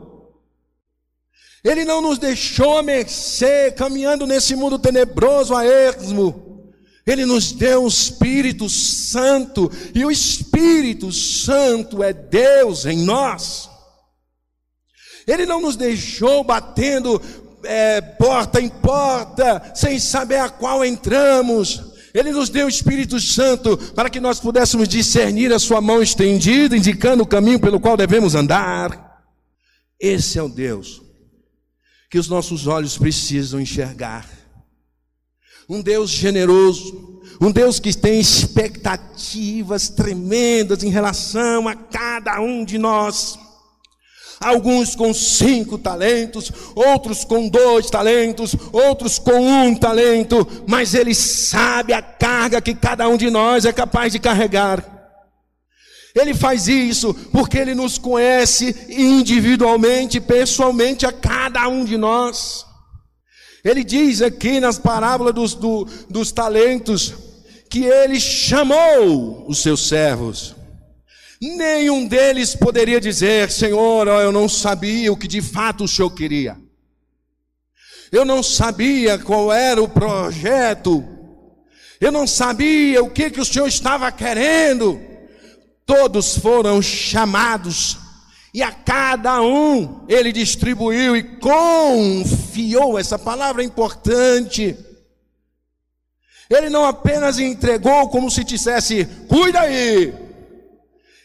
Ele 1.64 1.84
não 1.84 2.00
nos 2.00 2.18
deixou 2.18 2.78
a 2.78 2.82
mercê, 2.82 3.72
caminhando 3.72 4.26
nesse 4.26 4.54
mundo 4.54 4.78
tenebroso 4.78 5.54
a 5.54 5.64
esmo. 5.64 6.72
Ele 7.06 7.24
nos 7.24 7.52
deu 7.52 7.84
o 7.84 7.88
Espírito 7.88 8.68
Santo, 8.68 9.70
e 9.94 10.04
o 10.04 10.10
Espírito 10.10 11.12
Santo 11.12 12.02
é 12.02 12.12
Deus 12.12 12.84
em 12.84 12.98
nós. 12.98 13.70
Ele 15.26 15.44
não 15.44 15.60
nos 15.60 15.76
deixou 15.76 16.44
batendo 16.44 17.20
é, 17.64 18.00
porta 18.00 18.60
em 18.60 18.68
porta, 18.68 19.72
sem 19.74 19.98
saber 19.98 20.38
a 20.38 20.48
qual 20.48 20.84
entramos. 20.84 21.95
Ele 22.18 22.32
nos 22.32 22.48
deu 22.48 22.64
o 22.64 22.70
Espírito 22.70 23.20
Santo 23.20 23.76
para 23.94 24.08
que 24.08 24.20
nós 24.20 24.40
pudéssemos 24.40 24.88
discernir 24.88 25.52
a 25.52 25.58
Sua 25.58 25.82
mão 25.82 26.00
estendida, 26.00 26.74
indicando 26.74 27.22
o 27.22 27.26
caminho 27.26 27.60
pelo 27.60 27.78
qual 27.78 27.94
devemos 27.94 28.34
andar. 28.34 29.22
Esse 30.00 30.38
é 30.38 30.42
o 30.42 30.48
Deus 30.48 31.02
que 32.08 32.18
os 32.18 32.26
nossos 32.26 32.66
olhos 32.66 32.96
precisam 32.96 33.60
enxergar. 33.60 34.26
Um 35.68 35.82
Deus 35.82 36.08
generoso, 36.08 37.20
um 37.38 37.52
Deus 37.52 37.78
que 37.78 37.94
tem 37.94 38.18
expectativas 38.18 39.90
tremendas 39.90 40.82
em 40.82 40.88
relação 40.88 41.68
a 41.68 41.74
cada 41.74 42.40
um 42.40 42.64
de 42.64 42.78
nós 42.78 43.38
alguns 44.40 44.94
com 44.94 45.12
cinco 45.14 45.78
talentos, 45.78 46.50
outros 46.74 47.24
com 47.24 47.48
dois 47.48 47.88
talentos, 47.90 48.54
outros 48.72 49.18
com 49.18 49.40
um 49.40 49.74
talento, 49.74 50.46
mas 50.66 50.94
Ele 50.94 51.14
sabe 51.14 51.92
a 51.92 52.02
carga 52.02 52.60
que 52.60 52.74
cada 52.74 53.08
um 53.08 53.16
de 53.16 53.30
nós 53.30 53.64
é 53.64 53.72
capaz 53.72 54.12
de 54.12 54.18
carregar. 54.18 54.96
Ele 56.14 56.34
faz 56.34 56.66
isso 56.66 57.12
porque 57.30 57.58
Ele 57.58 57.74
nos 57.74 57.98
conhece 57.98 58.74
individualmente, 58.88 60.18
pessoalmente, 60.18 61.04
a 61.04 61.12
cada 61.12 61.68
um 61.68 61.84
de 61.84 61.98
nós. 61.98 62.64
Ele 63.62 63.84
diz 63.84 64.22
aqui 64.22 64.58
nas 64.58 64.78
parábolas 64.78 65.34
dos, 65.34 65.54
do, 65.54 65.86
dos 66.08 66.32
talentos 66.32 67.12
que 67.68 67.84
Ele 67.84 68.18
chamou 68.18 69.44
os 69.46 69.58
seus 69.58 69.86
servos. 69.86 70.55
Nenhum 71.40 72.06
deles 72.06 72.54
poderia 72.54 73.00
dizer: 73.00 73.50
Senhor, 73.50 74.06
eu 74.08 74.32
não 74.32 74.48
sabia 74.48 75.12
o 75.12 75.16
que 75.16 75.28
de 75.28 75.42
fato 75.42 75.84
o 75.84 75.88
Senhor 75.88 76.10
queria. 76.10 76.56
Eu 78.10 78.24
não 78.24 78.42
sabia 78.42 79.18
qual 79.18 79.52
era 79.52 79.82
o 79.82 79.88
projeto. 79.88 81.04
Eu 82.00 82.12
não 82.12 82.26
sabia 82.26 83.02
o 83.02 83.10
que, 83.10 83.30
que 83.30 83.40
o 83.40 83.44
Senhor 83.44 83.66
estava 83.66 84.10
querendo. 84.12 85.00
Todos 85.84 86.38
foram 86.38 86.82
chamados 86.82 87.98
e 88.52 88.62
a 88.62 88.72
cada 88.72 89.42
um 89.42 90.06
ele 90.08 90.32
distribuiu 90.32 91.14
e 91.14 91.22
confiou. 91.22 92.98
Essa 92.98 93.18
palavra 93.18 93.62
é 93.62 93.66
importante. 93.66 94.74
Ele 96.48 96.70
não 96.70 96.84
apenas 96.84 97.38
entregou 97.38 98.08
como 98.08 98.30
se 98.30 98.42
dissesse: 98.42 99.04
cuida 99.28 99.60
aí, 99.60 100.12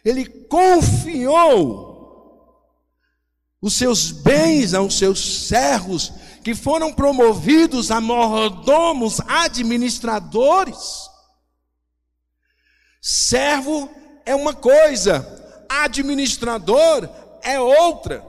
ele 0.03 0.25
confiou 0.25 1.91
os 3.61 3.75
seus 3.75 4.11
bens 4.11 4.73
aos 4.73 4.97
seus 4.97 5.47
servos, 5.47 6.11
que 6.43 6.55
foram 6.55 6.91
promovidos 6.91 7.91
a 7.91 8.01
mordomos 8.01 9.19
administradores. 9.27 11.09
Servo 12.99 13.89
é 14.25 14.33
uma 14.33 14.55
coisa, 14.55 15.65
administrador 15.69 17.07
é 17.43 17.59
outra. 17.59 18.25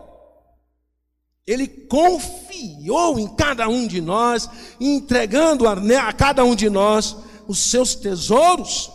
Ele 1.46 1.66
confiou 1.66 3.18
em 3.18 3.34
cada 3.34 3.68
um 3.68 3.86
de 3.86 4.00
nós, 4.00 4.48
entregando 4.78 5.66
a, 5.66 5.72
a 6.06 6.12
cada 6.12 6.44
um 6.44 6.54
de 6.54 6.68
nós 6.68 7.16
os 7.48 7.70
seus 7.70 7.94
tesouros, 7.94 8.90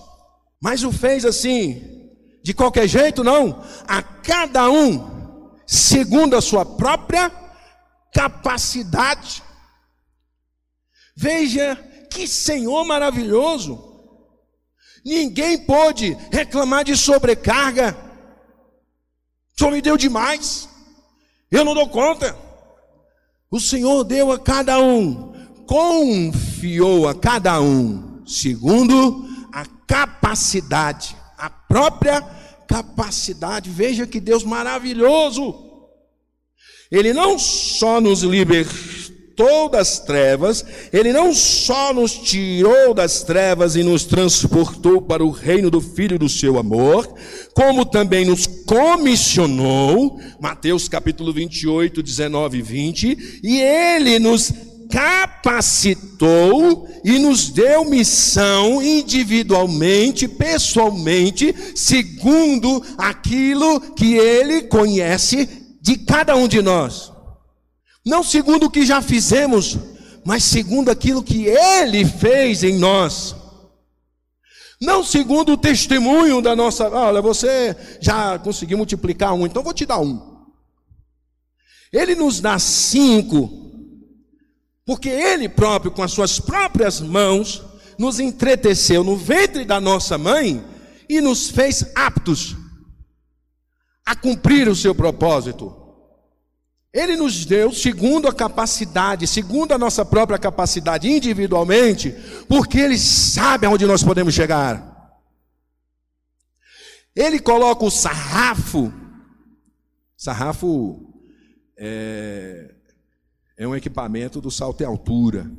mas 0.62 0.84
o 0.84 0.92
fez 0.92 1.26
assim, 1.26 1.97
de 2.48 2.54
qualquer 2.54 2.88
jeito, 2.88 3.26
não. 3.26 3.62
A 3.86 4.02
cada 4.02 4.70
um, 4.70 5.52
segundo 5.66 6.34
a 6.34 6.40
sua 6.42 6.66
própria 6.66 7.30
capacidade. 8.14 9.44
Veja 11.14 11.76
que 12.10 12.26
Senhor 12.26 12.86
maravilhoso. 12.86 13.84
Ninguém 15.04 15.58
pôde 15.58 16.18
reclamar 16.32 16.86
de 16.86 16.96
sobrecarga. 16.96 17.98
O 19.54 19.60
Senhor 19.60 19.72
me 19.72 19.82
deu 19.82 19.98
demais. 19.98 20.70
Eu 21.52 21.66
não 21.66 21.74
dou 21.74 21.90
conta. 21.90 22.34
O 23.52 23.60
Senhor 23.60 24.06
deu 24.06 24.32
a 24.32 24.40
cada 24.40 24.80
um, 24.80 25.34
confiou 25.66 27.10
a 27.10 27.14
cada 27.14 27.60
um, 27.60 28.24
segundo 28.26 29.28
a 29.52 29.66
capacidade, 29.86 31.17
própria 31.68 32.22
capacidade. 32.68 33.70
Veja 33.70 34.06
que 34.06 34.20
Deus 34.20 34.44
maravilhoso. 34.44 35.66
Ele 36.92 37.14
não 37.14 37.38
só 37.38 38.00
nos 38.00 38.24
libertou 38.24 39.70
das 39.70 40.00
trevas, 40.00 40.66
ele 40.92 41.14
não 41.14 41.34
só 41.34 41.94
nos 41.94 42.14
tirou 42.14 42.94
das 42.94 43.22
trevas 43.22 43.76
e 43.76 43.84
nos 43.84 44.06
transportou 44.06 45.02
para 45.02 45.24
o 45.24 45.30
reino 45.30 45.70
do 45.70 45.80
Filho 45.80 46.18
do 46.18 46.28
seu 46.28 46.58
amor, 46.58 47.08
como 47.54 47.86
também 47.86 48.26
nos 48.26 48.48
comissionou, 48.48 50.20
Mateus 50.40 50.90
capítulo 50.90 51.32
28, 51.32 52.02
19 52.02 52.58
e 52.58 52.62
20, 52.64 53.40
e 53.44 53.62
ele 53.62 54.18
nos 54.18 54.52
capacitou 54.90 56.88
e 57.04 57.20
nos 57.20 57.50
deu 57.50 57.86
missão 57.86 58.82
individualmente, 58.82 60.28
pessoalmente, 60.28 61.56
segundo 61.76 62.84
aquilo 62.98 63.80
que 63.94 64.16
Ele 64.16 64.64
conhece 64.64 65.78
de 65.82 65.98
cada 65.98 66.36
um 66.36 66.48
de 66.48 66.62
nós. 66.62 67.12
Não 68.06 68.24
segundo 68.24 68.68
o 68.68 68.70
que 68.70 68.86
já 68.86 69.02
fizemos, 69.02 69.78
mas 70.26 70.44
segundo 70.44 70.90
aquilo 70.90 71.24
que 71.24 71.46
Ele 71.46 72.06
fez 72.06 72.64
em 72.64 72.78
nós. 72.78 73.36
Não 74.80 75.04
segundo 75.04 75.54
o 75.54 75.58
testemunho 75.58 76.42
da 76.42 76.56
nossa. 76.56 76.88
Olha, 76.90 77.22
você 77.22 77.76
já 78.00 78.38
conseguiu 78.38 78.78
multiplicar 78.78 79.34
um, 79.34 79.46
então 79.46 79.64
vou 79.64 79.74
te 79.74 79.86
dar 79.86 80.00
um. 80.00 80.38
Ele 81.92 82.16
nos 82.16 82.40
dá 82.40 82.60
cinco 82.60 83.67
porque 84.88 85.10
Ele 85.10 85.50
próprio, 85.50 85.92
com 85.92 86.02
as 86.02 86.14
suas 86.14 86.40
próprias 86.40 87.02
mãos, 87.02 87.62
nos 88.00 88.22
entreteceu 88.22 89.04
no 89.04 89.18
ventre 89.18 89.66
da 89.66 89.82
nossa 89.82 90.18
mãe 90.18 90.64
e 91.10 91.20
nos 91.20 91.50
fez 91.50 91.92
aptos 91.94 92.56
a 94.06 94.16
cumprir 94.16 94.70
o 94.70 94.76
seu 94.76 94.96
propósito. 94.96 95.76
Ele 96.94 97.18
nos 97.18 97.46
deu 97.46 97.74
segundo 97.74 98.30
a 98.30 98.34
capacidade, 98.34 99.28
segundo 99.28 99.74
a 99.74 99.78
nossa 99.78 100.06
própria 100.06 100.40
capacidade 100.40 101.10
individualmente, 101.10 102.16
porque 102.48 102.80
Ele 102.80 102.98
sabe 102.98 103.66
aonde 103.66 103.86
nós 103.86 104.02
podemos 104.02 104.34
chegar. 104.34 105.20
Ele 107.14 107.42
coloca 107.42 107.84
o 107.84 107.92
sarrafo, 107.92 108.94
sarrafo 110.16 111.14
é, 111.78 112.77
é 113.58 113.68
um 113.68 113.76
equipamento 113.76 114.40
do 114.40 114.52
salto 114.52 114.82
em 114.82 114.86
altura. 114.86 115.52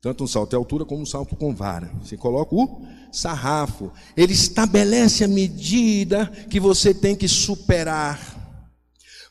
Tanto 0.00 0.22
um 0.22 0.28
salto 0.28 0.52
em 0.52 0.56
altura 0.56 0.84
como 0.84 1.02
um 1.02 1.06
salto 1.06 1.34
com 1.34 1.52
vara. 1.52 1.92
Você 2.00 2.16
coloca 2.16 2.54
o 2.54 2.86
sarrafo. 3.12 3.92
Ele 4.16 4.32
estabelece 4.32 5.24
a 5.24 5.28
medida 5.28 6.26
que 6.48 6.60
você 6.60 6.94
tem 6.94 7.16
que 7.16 7.26
superar. 7.26 8.36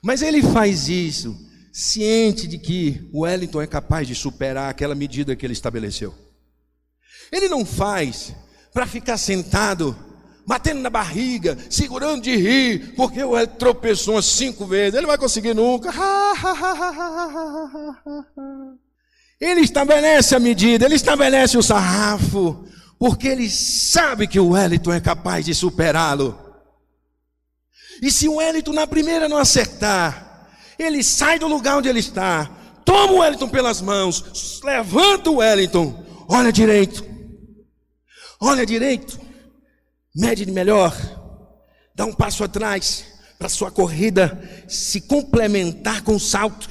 Mas 0.03 0.21
ele 0.21 0.43
faz 0.43 0.89
isso 0.89 1.47
ciente 1.71 2.47
de 2.47 2.57
que 2.57 3.07
o 3.13 3.21
Wellington 3.21 3.61
é 3.61 3.67
capaz 3.67 4.07
de 4.07 4.15
superar 4.15 4.69
aquela 4.69 4.95
medida 4.95 5.35
que 5.35 5.45
ele 5.45 5.53
estabeleceu. 5.53 6.13
Ele 7.31 7.47
não 7.47 7.65
faz 7.65 8.33
para 8.73 8.85
ficar 8.85 9.17
sentado 9.17 9.95
batendo 10.47 10.79
na 10.79 10.89
barriga, 10.89 11.57
segurando 11.69 12.21
de 12.21 12.33
rir, 12.33 12.93
porque 12.95 13.21
o 13.21 13.35
Hélio 13.35 13.53
tropeçou 13.59 14.15
umas 14.15 14.25
cinco 14.25 14.65
vezes, 14.65 14.97
ele 14.97 15.05
vai 15.05 15.17
conseguir 15.17 15.53
nunca. 15.53 15.91
Ele 19.39 19.59
estabelece 19.59 20.33
a 20.33 20.39
medida, 20.39 20.85
ele 20.85 20.95
estabelece 20.95 21.57
o 21.57 21.61
sarrafo, 21.61 22.65
porque 22.97 23.27
ele 23.27 23.49
sabe 23.49 24.25
que 24.25 24.39
o 24.39 24.51
Wellington 24.51 24.93
é 24.93 25.01
capaz 25.01 25.45
de 25.45 25.53
superá-lo. 25.53 26.35
E 28.01 28.09
se 28.09 28.29
o 28.29 28.35
Wellington 28.37 28.71
na 28.71 28.87
primeira 28.87 29.27
não 29.27 29.37
acertar, 29.37 30.47
ele 30.79 31.03
sai 31.03 31.37
do 31.37 31.47
lugar 31.47 31.77
onde 31.77 31.89
ele 31.89 31.99
está, 31.99 32.49
toma 32.85 33.13
o 33.13 33.17
Wellington 33.17 33.49
pelas 33.49 33.81
mãos, 33.81 34.61
levanta 34.63 35.29
o 35.29 35.35
Wellington, 35.35 36.05
olha 36.29 36.53
direito, 36.53 37.05
olha 38.39 38.65
direito, 38.65 39.26
mede 40.17 40.49
melhor, 40.51 40.95
dá 41.93 42.03
um 42.05 42.13
passo 42.13 42.43
atrás 42.43 43.05
para 43.37 43.47
sua 43.47 43.69
corrida 43.69 44.65
se 44.67 45.01
complementar 45.01 46.01
com 46.01 46.15
o 46.15 46.19
salto, 46.19 46.67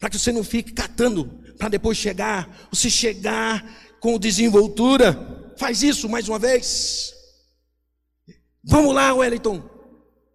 para 0.00 0.08
que 0.08 0.18
você 0.18 0.32
não 0.32 0.42
fique 0.42 0.72
catando 0.72 1.26
para 1.58 1.68
depois 1.68 1.98
chegar, 1.98 2.68
você 2.72 2.88
chegar 2.88 3.62
com 4.00 4.18
desenvoltura. 4.18 5.52
Faz 5.58 5.82
isso 5.82 6.08
mais 6.08 6.28
uma 6.28 6.38
vez. 6.38 7.12
Vamos 8.64 8.94
lá, 8.94 9.12
Wellington. 9.12 9.62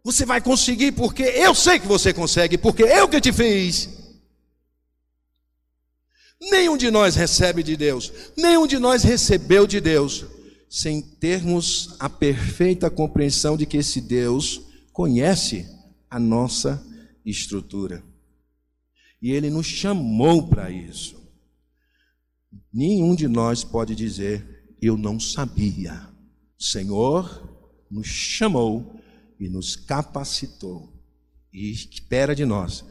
Você 0.04 0.26
vai 0.26 0.42
conseguir 0.42 0.92
porque 0.92 1.24
eu 1.24 1.56
sei 1.56 1.80
que 1.80 1.88
você 1.88 2.14
consegue, 2.14 2.58
porque 2.58 2.84
eu 2.84 3.08
que 3.08 3.22
te 3.22 3.34
fiz. 3.34 3.90
Nenhum 6.52 6.76
de 6.78 6.92
nós 6.92 7.16
recebe 7.16 7.64
de 7.64 7.78
Deus, 7.78 8.12
nenhum 8.38 8.68
de 8.68 8.78
nós 8.78 9.02
recebeu 9.02 9.66
de 9.66 9.80
Deus 9.80 10.26
sem 10.76 11.04
termos 11.04 11.96
a 12.00 12.10
perfeita 12.10 12.90
compreensão 12.90 13.56
de 13.56 13.64
que 13.64 13.78
esse 13.78 14.02
Deus 14.02 14.60
conhece 14.92 15.68
a 16.10 16.20
nossa 16.20 16.84
estrutura. 17.24 18.04
E 19.22 19.30
Ele 19.30 19.52
nos 19.52 19.68
chamou 19.68 20.48
para 20.48 20.72
isso. 20.72 21.32
Nenhum 22.74 23.14
de 23.14 23.28
nós 23.28 23.64
pode 23.64 23.94
dizer, 23.94 24.76
eu 24.82 24.98
não 24.98 25.20
sabia. 25.20 26.10
O 26.60 26.64
Senhor 26.64 27.72
nos 27.88 28.08
chamou 28.08 29.00
e 29.40 29.48
nos 29.50 29.76
capacitou. 29.76 30.92
E 31.54 31.70
espera 31.70 32.36
de 32.36 32.46
nós 32.46 32.84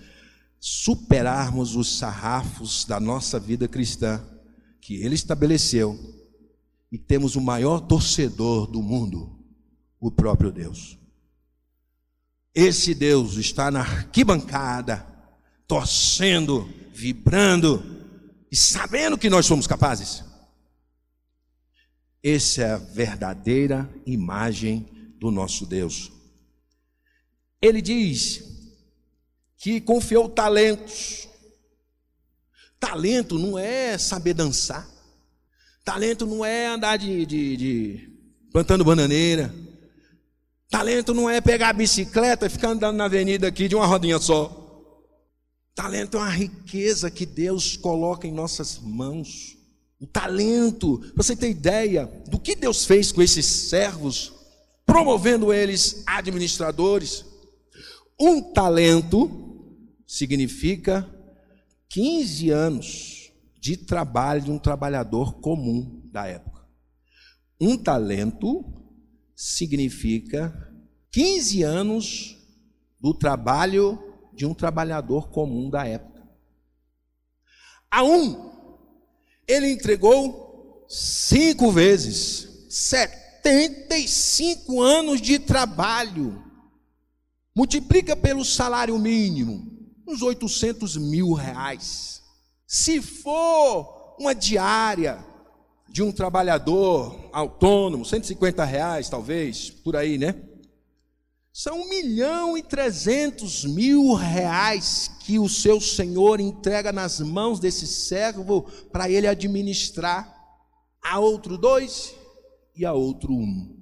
superarmos 0.61 1.75
os 1.75 1.99
sarrafos 1.99 2.85
da 2.85 3.01
nossa 3.01 3.41
vida 3.41 3.67
cristã 3.67 4.25
que 4.81 5.03
Ele 5.03 5.17
estabeleceu 5.17 6.22
e 6.93 6.99
temos 6.99 7.37
o 7.37 7.41
maior 7.41 7.81
torcedor 7.81 8.67
do 8.67 8.83
mundo, 8.83 9.43
o 9.99 10.11
próprio 10.11 10.53
Deus. 10.53 10.99
Esse 12.55 12.95
Deus 12.95 13.37
está 13.37 13.71
na 13.71 13.81
arquibancada, 13.81 14.99
torcendo, 15.67 16.69
vibrando 16.93 17.83
e 18.51 18.57
sabendo 18.57 19.17
que 19.17 19.31
nós 19.31 19.47
somos 19.47 19.67
capazes. 19.67 20.23
Essa 22.23 22.63
é 22.63 22.73
a 22.73 22.77
verdadeira 22.77 23.91
imagem 24.05 24.87
do 25.19 25.31
nosso 25.31 25.65
Deus. 25.65 26.13
Ele 27.61 27.81
diz 27.81 28.45
que 29.57 29.81
confiou 29.81 30.29
talentos. 30.29 31.27
Talento 32.79 33.39
não 33.39 33.59
é 33.59 33.97
saber 33.97 34.35
dançar. 34.35 34.92
Talento 35.85 36.27
não 36.27 36.45
é 36.45 36.69
andar 36.69 36.97
de, 36.97 37.27
de, 37.27 37.57
de 37.57 38.11
plantando 38.53 38.85
bananeira. 38.85 39.53
Talento 40.71 41.13
não 41.13 41.29
é 41.29 41.41
pegar 41.41 41.71
a 41.71 41.73
bicicleta 41.75 42.47
e 42.47 42.51
ficar 42.51 42.71
andando 42.71 42.97
na 42.97 43.05
avenida 43.05 43.49
aqui 43.49 43.69
de 43.69 43.75
uma 43.75 43.85
rodinha 43.85 44.19
só. 44.19 44.59
Talento 45.75 46.17
é 46.17 46.21
uma 46.21 46.31
riqueza 46.31 47.11
que 47.11 47.27
Deus 47.27 47.77
coloca 47.77 48.27
em 48.27 48.33
nossas 48.33 48.79
mãos. 48.79 49.57
O 49.99 50.07
talento, 50.07 51.01
você 51.17 51.35
tem 51.35 51.51
ideia 51.51 52.07
do 52.29 52.39
que 52.39 52.55
Deus 52.55 52.85
fez 52.85 53.11
com 53.11 53.21
esses 53.21 53.45
servos, 53.45 54.33
promovendo 54.87 55.53
eles 55.53 56.03
administradores. 56.07 57.25
Um 58.19 58.41
talento 58.41 59.31
significa 60.07 61.09
15 61.89 62.51
anos 62.51 63.12
de 63.63 63.77
trabalho 63.77 64.43
de 64.43 64.51
um 64.51 64.59
trabalhador 64.59 65.35
comum 65.35 66.03
da 66.11 66.27
época. 66.27 66.67
Um 67.61 67.79
talento 67.79 68.65
significa 69.37 70.75
15 71.13 71.63
anos 71.63 72.37
do 73.01 73.15
trabalho 73.15 74.03
de 74.35 74.45
um 74.45 74.53
trabalhador 74.53 75.29
comum 75.29 75.71
da 75.71 75.87
época. 75.87 76.29
A 77.89 78.03
um, 78.03 78.51
ele 79.47 79.71
entregou 79.71 80.85
cinco 80.89 81.71
vezes 81.71 82.67
75 82.69 84.83
anos 84.83 85.21
de 85.21 85.39
trabalho. 85.39 86.43
Multiplica 87.55 88.17
pelo 88.17 88.45
salário 88.45 88.99
mínimo, 88.99 89.71
uns 90.05 90.21
800 90.21 90.97
mil 90.97 91.33
reais. 91.33 92.22
Se 92.75 93.03
for 93.03 94.17
uma 94.19 94.35
diária 94.35 95.23
de 95.91 96.03
um 96.03 96.11
trabalhador 96.11 97.29
autônomo, 97.31 98.03
150 98.03 98.65
reais 98.65 99.11
talvez, 99.11 99.69
por 99.69 99.95
aí, 99.95 100.17
né? 100.17 100.43
São 101.53 101.83
um 101.83 101.89
milhão 101.91 102.57
e 102.57 102.63
trezentos 102.63 103.67
mil 103.67 104.15
reais 104.15 105.11
que 105.21 105.39
o 105.39 105.51
seu 105.51 105.83
senhor 105.83 106.41
entrega 106.41 106.91
nas 106.93 107.21
mãos 107.21 107.61
desse 107.61 107.87
servo 107.87 108.63
para 108.91 109.11
ele 109.11 109.27
administrar 109.27 110.35
a 111.03 111.19
outro 111.19 111.59
dois 111.59 112.15
e 112.75 112.87
a 112.87 112.95
outro 112.95 113.35
um. 113.35 113.77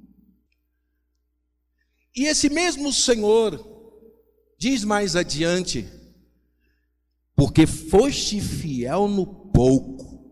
E 2.16 2.24
esse 2.24 2.50
mesmo 2.50 2.92
senhor 2.92 3.70
Diz 4.60 4.84
mais 4.84 5.16
adiante, 5.16 5.88
porque 7.40 7.66
foste 7.66 8.38
fiel 8.38 9.08
no 9.08 9.24
pouco, 9.24 10.30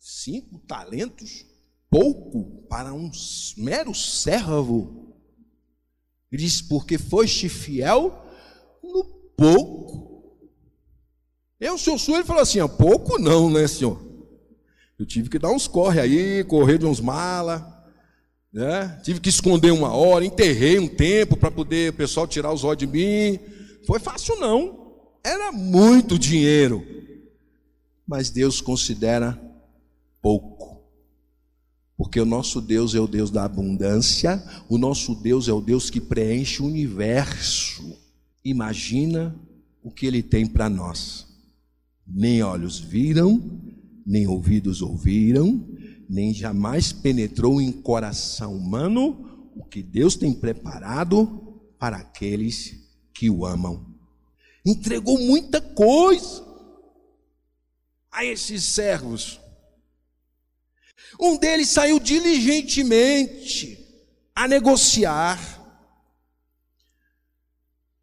cinco 0.00 0.58
talentos, 0.60 1.44
pouco 1.90 2.66
para 2.66 2.94
um 2.94 3.10
mero 3.58 3.94
servo. 3.94 5.14
diz, 6.32 6.62
porque 6.62 6.96
foste 6.96 7.50
fiel 7.50 8.24
no 8.82 9.04
pouco. 9.36 10.40
Eu, 11.60 11.76
seu 11.76 11.98
senhor, 11.98 12.16
ele 12.16 12.26
falou 12.26 12.40
assim: 12.40 12.60
ó, 12.60 12.68
pouco 12.68 13.18
não, 13.18 13.50
né, 13.50 13.68
senhor? 13.68 14.02
Eu 14.98 15.04
tive 15.04 15.28
que 15.28 15.38
dar 15.38 15.50
uns 15.50 15.68
corre 15.68 16.00
aí, 16.00 16.42
correr 16.42 16.78
de 16.78 16.86
uns 16.86 17.02
mala, 17.02 17.86
né? 18.50 18.98
Tive 19.04 19.20
que 19.20 19.28
esconder 19.28 19.72
uma 19.72 19.92
hora, 19.92 20.24
enterrei 20.24 20.78
um 20.78 20.88
tempo 20.88 21.36
para 21.36 21.50
poder 21.50 21.90
o 21.90 21.96
pessoal 21.96 22.26
tirar 22.26 22.50
os 22.50 22.64
olhos 22.64 22.78
de 22.78 22.86
mim. 22.86 23.38
Foi 23.86 24.00
fácil 24.00 24.40
não. 24.40 24.85
Era 25.26 25.50
muito 25.50 26.16
dinheiro. 26.16 26.86
Mas 28.06 28.30
Deus 28.30 28.60
considera 28.60 29.36
pouco. 30.22 30.80
Porque 31.96 32.20
o 32.20 32.24
nosso 32.24 32.60
Deus 32.60 32.94
é 32.94 33.00
o 33.00 33.08
Deus 33.08 33.28
da 33.28 33.42
abundância, 33.42 34.40
o 34.68 34.78
nosso 34.78 35.16
Deus 35.16 35.48
é 35.48 35.52
o 35.52 35.60
Deus 35.60 35.90
que 35.90 36.00
preenche 36.00 36.62
o 36.62 36.66
universo. 36.66 37.98
Imagina 38.44 39.34
o 39.82 39.90
que 39.90 40.06
ele 40.06 40.22
tem 40.22 40.46
para 40.46 40.70
nós. 40.70 41.26
Nem 42.06 42.40
olhos 42.44 42.78
viram, 42.78 43.60
nem 44.06 44.28
ouvidos 44.28 44.80
ouviram, 44.80 45.68
nem 46.08 46.32
jamais 46.32 46.92
penetrou 46.92 47.60
em 47.60 47.72
coração 47.72 48.54
humano 48.54 49.50
o 49.56 49.64
que 49.64 49.82
Deus 49.82 50.14
tem 50.14 50.32
preparado 50.32 51.60
para 51.80 51.96
aqueles 51.96 52.76
que 53.12 53.28
o 53.28 53.44
amam. 53.44 53.95
Entregou 54.66 55.16
muita 55.18 55.60
coisa 55.60 56.44
a 58.10 58.24
esses 58.24 58.64
servos. 58.64 59.40
Um 61.20 61.36
deles 61.36 61.68
saiu 61.68 62.00
diligentemente 62.00 63.78
a 64.34 64.48
negociar. 64.48 65.38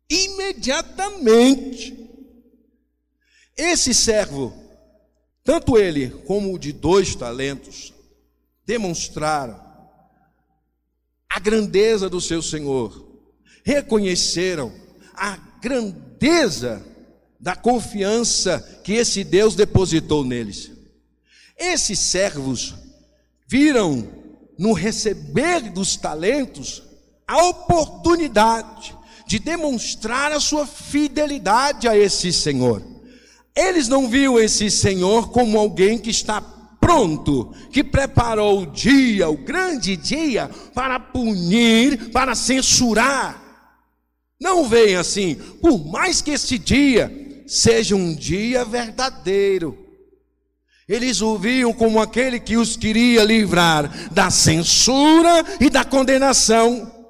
Imediatamente. 0.10 2.00
Esse 3.58 3.94
servo 3.94 4.64
tanto 5.44 5.78
ele 5.78 6.10
como 6.26 6.54
o 6.54 6.60
de 6.60 6.72
dois 6.72 7.16
talentos 7.16 7.94
demonstraram 8.66 9.62
a 11.30 11.40
grandeza 11.40 12.10
do 12.10 12.22
seu 12.22 12.42
Senhor, 12.42 13.22
reconheceram 13.66 14.74
a 15.14 15.36
grandeza 15.62 16.13
da 17.40 17.56
confiança 17.56 18.82
que 18.84 18.94
esse 18.94 19.24
Deus 19.24 19.56
depositou 19.56 20.24
neles. 20.24 20.72
Esses 21.58 22.00
servos 22.00 22.76
viram 23.48 24.08
no 24.58 24.74
receber 24.74 25.72
dos 25.72 25.98
talentos 25.98 26.84
a 27.28 27.46
oportunidade 27.48 28.96
de 29.28 29.40
demonstrar 29.40 30.32
a 30.32 30.40
sua 30.40 30.66
fidelidade 30.66 31.88
a 31.88 31.98
esse 31.98 32.32
Senhor. 32.32 32.82
Eles 33.56 33.88
não 33.88 34.10
viam 34.10 34.40
esse 34.40 34.72
Senhor 34.72 35.32
como 35.32 35.60
alguém 35.60 35.98
que 35.98 36.10
está 36.10 36.42
pronto, 36.80 37.54
que 37.72 37.84
preparou 37.84 38.62
o 38.62 38.66
dia, 38.66 39.30
o 39.30 39.38
grande 39.38 39.96
dia, 39.96 40.50
para 40.74 41.00
punir, 41.00 42.12
para 42.12 42.36
censurar. 42.36 43.43
Não 44.44 44.68
veem 44.68 44.98
assim, 44.98 45.36
por 45.36 45.86
mais 45.88 46.22
que 46.22 46.32
esse 46.32 46.58
dia 46.58 47.10
seja 47.48 47.96
um 47.96 48.14
dia 48.14 48.66
verdadeiro. 48.66 49.88
Eles 50.86 51.22
o 51.22 51.38
viam 51.38 51.72
como 51.72 52.02
aquele 52.02 52.42
que 52.42 52.58
os 52.58 52.76
queria 52.76 53.24
livrar 53.24 54.12
da 54.12 54.30
censura 54.30 55.46
e 55.62 55.70
da 55.70 55.86
condenação. 55.86 57.10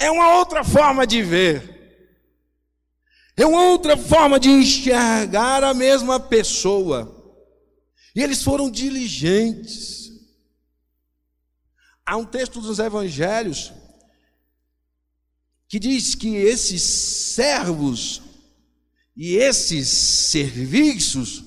É 0.00 0.10
uma 0.10 0.34
outra 0.34 0.64
forma 0.64 1.06
de 1.06 1.22
ver. 1.22 2.10
É 3.36 3.46
uma 3.46 3.66
outra 3.68 3.96
forma 3.96 4.40
de 4.40 4.48
enxergar 4.48 5.62
a 5.62 5.72
mesma 5.72 6.18
pessoa. 6.18 7.38
E 8.16 8.20
eles 8.20 8.42
foram 8.42 8.68
diligentes. 8.68 10.10
Há 12.04 12.16
um 12.16 12.24
texto 12.24 12.60
dos 12.60 12.80
evangelhos 12.80 13.72
que 15.74 15.80
diz 15.80 16.14
que 16.14 16.36
esses 16.36 16.84
servos 16.84 18.22
e 19.16 19.34
esses 19.34 19.88
serviços 19.88 21.42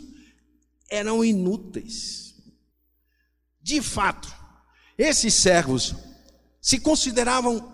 eram 0.89 1.23
inúteis. 1.23 2.35
De 3.61 3.81
fato, 3.81 4.27
esses 4.97 5.33
servos 5.33 5.95
se 6.61 6.77
consideravam 6.77 7.73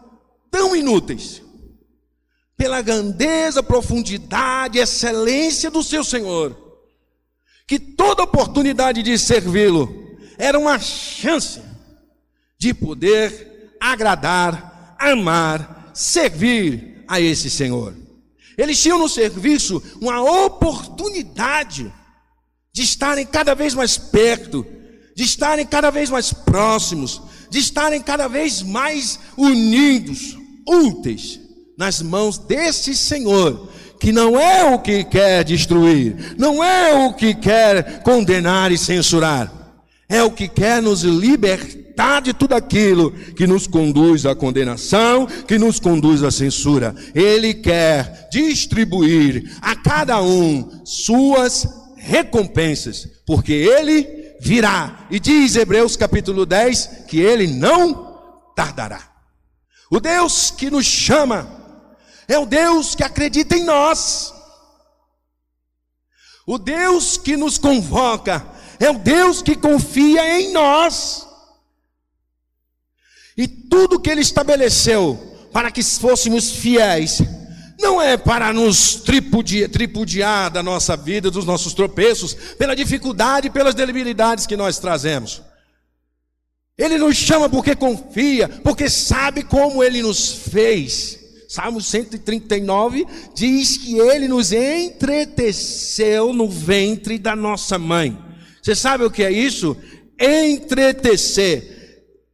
tão 0.52 0.76
inúteis 0.76 1.42
pela 2.56 2.84
grandeza, 2.84 3.64
profundidade, 3.64 4.78
excelência 4.78 5.72
do 5.72 5.82
seu 5.82 6.04
Senhor, 6.04 6.56
que 7.66 7.80
toda 7.80 8.22
oportunidade 8.22 9.02
de 9.02 9.18
servi-lo 9.18 10.20
era 10.38 10.60
uma 10.60 10.78
chance 10.78 11.60
de 12.60 12.76
poder 12.76 13.76
agradar, 13.82 14.96
amar, 15.00 15.83
servir 15.94 17.04
a 17.08 17.20
esse 17.20 17.50
Senhor. 17.50 17.94
Eles 18.58 18.82
tinham 18.82 19.00
no 19.00 19.10
serviço 19.10 19.82
uma 20.00 20.22
oportunidade 20.46 21.92
de 22.72 22.82
estarem 22.82 23.26
cada 23.26 23.54
vez 23.54 23.74
mais 23.74 23.98
perto, 23.98 24.66
de 25.16 25.24
estarem 25.24 25.66
cada 25.66 25.92
vez 25.92 26.10
mais 26.10 26.34
próximos, 26.34 27.22
de 27.50 27.60
estarem 27.60 28.02
cada 28.02 28.28
vez 28.28 28.62
mais 28.62 29.20
unidos, 29.38 30.38
úteis 30.68 31.40
nas 31.78 32.02
mãos 32.02 32.38
desse 32.38 32.96
Senhor, 32.96 33.70
que 34.00 34.12
não 34.12 34.40
é 34.40 34.74
o 34.74 34.80
que 34.80 35.04
quer 35.04 35.44
destruir, 35.44 36.36
não 36.38 36.64
é 36.64 37.06
o 37.06 37.14
que 37.14 37.34
quer 37.34 38.02
condenar 38.04 38.72
e 38.72 38.78
censurar, 38.78 39.52
é 40.14 40.22
o 40.22 40.30
que 40.30 40.48
quer 40.48 40.80
nos 40.80 41.02
libertar 41.02 42.22
de 42.22 42.34
tudo 42.34 42.54
aquilo 42.54 43.12
que 43.12 43.48
nos 43.48 43.66
conduz 43.66 44.28
à 44.28 44.36
condenação, 44.36 45.26
que 45.26 45.58
nos 45.58 45.80
conduz 45.80 46.22
à 46.22 46.30
censura. 46.30 46.96
Ele 47.16 47.52
quer 47.56 48.30
distribuir 48.32 49.58
a 49.60 49.76
cada 49.76 50.22
um 50.22 50.86
suas 50.86 51.68
recompensas, 51.98 53.10
porque 53.26 53.54
ele 53.54 54.36
virá. 54.40 55.08
E 55.10 55.20
diz 55.20 55.56
Hebreus 55.56 55.98
capítulo 55.98 56.46
10 56.46 57.06
que 57.08 57.20
ele 57.20 57.48
não 57.48 58.54
tardará. 58.56 59.12
O 59.90 60.00
Deus 60.00 60.52
que 60.52 60.70
nos 60.70 60.86
chama 60.86 61.50
é 62.28 62.38
o 62.38 62.46
Deus 62.46 62.94
que 62.94 63.04
acredita 63.04 63.58
em 63.58 63.64
nós. 63.64 64.32
O 66.46 66.60
Deus 66.60 67.18
que 67.18 67.36
nos 67.36 67.58
convoca 67.58 68.53
é 68.84 68.90
o 68.90 69.00
Deus 69.00 69.42
que 69.42 69.56
confia 69.56 70.40
em 70.40 70.52
nós. 70.52 71.28
E 73.38 73.48
tudo 73.48 74.00
que 74.00 74.10
Ele 74.10 74.22
estabeleceu 74.22 75.32
para 75.52 75.72
que 75.72 75.84
fôssemos 75.84 76.52
fiéis, 76.52 77.22
não 77.80 78.02
é 78.02 78.18
para 78.18 78.52
nos 78.52 78.96
tripudiar, 78.96 79.70
tripudiar 79.70 80.50
da 80.50 80.64
nossa 80.64 80.98
vida, 80.98 81.32
dos 81.32 81.46
nossos 81.46 81.74
tropeços, 81.74 82.34
pela 82.58 82.76
dificuldade 82.76 83.48
e 83.48 83.52
pelas 83.52 83.76
debilidades 83.76 84.46
que 84.46 84.58
nós 84.58 84.80
trazemos. 84.80 85.42
Ele 86.78 86.98
nos 86.98 87.16
chama 87.16 87.48
porque 87.50 87.76
confia, 87.76 88.50
porque 88.50 88.90
sabe 88.90 89.44
como 89.44 89.84
Ele 89.84 90.02
nos 90.02 90.30
fez. 90.30 91.20
Salmo 91.48 91.80
139 91.80 93.06
diz 93.36 93.78
que 93.78 94.00
ele 94.00 94.28
nos 94.28 94.52
entreteceu 94.52 96.34
no 96.34 96.50
ventre 96.50 97.20
da 97.20 97.36
nossa 97.36 97.78
mãe. 97.78 98.18
Você 98.64 98.76
sabe 98.76 99.04
o 99.04 99.12
que 99.12 99.22
é 99.22 99.32
isso? 99.32 99.76
Entretecer. 100.18 101.74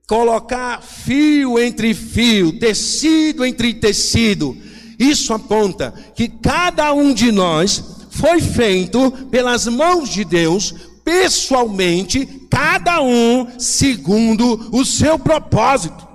Colocar 0.08 0.82
fio 0.82 1.60
entre 1.60 1.94
fio, 1.96 2.60
tecido 2.60 3.44
entre 3.44 3.74
tecido. 3.74 4.56
Isso 5.00 5.34
aponta 5.34 5.92
que 6.16 6.28
cada 6.28 6.94
um 6.94 7.14
de 7.14 7.32
nós 7.32 7.84
foi 8.12 8.40
feito 8.42 9.12
pelas 9.32 9.66
mãos 9.66 10.10
de 10.10 10.24
Deus, 10.24 10.74
pessoalmente, 11.04 12.48
cada 12.50 13.02
um 13.02 13.60
segundo 13.60 14.70
o 14.72 14.86
seu 14.86 15.18
propósito. 15.18 16.08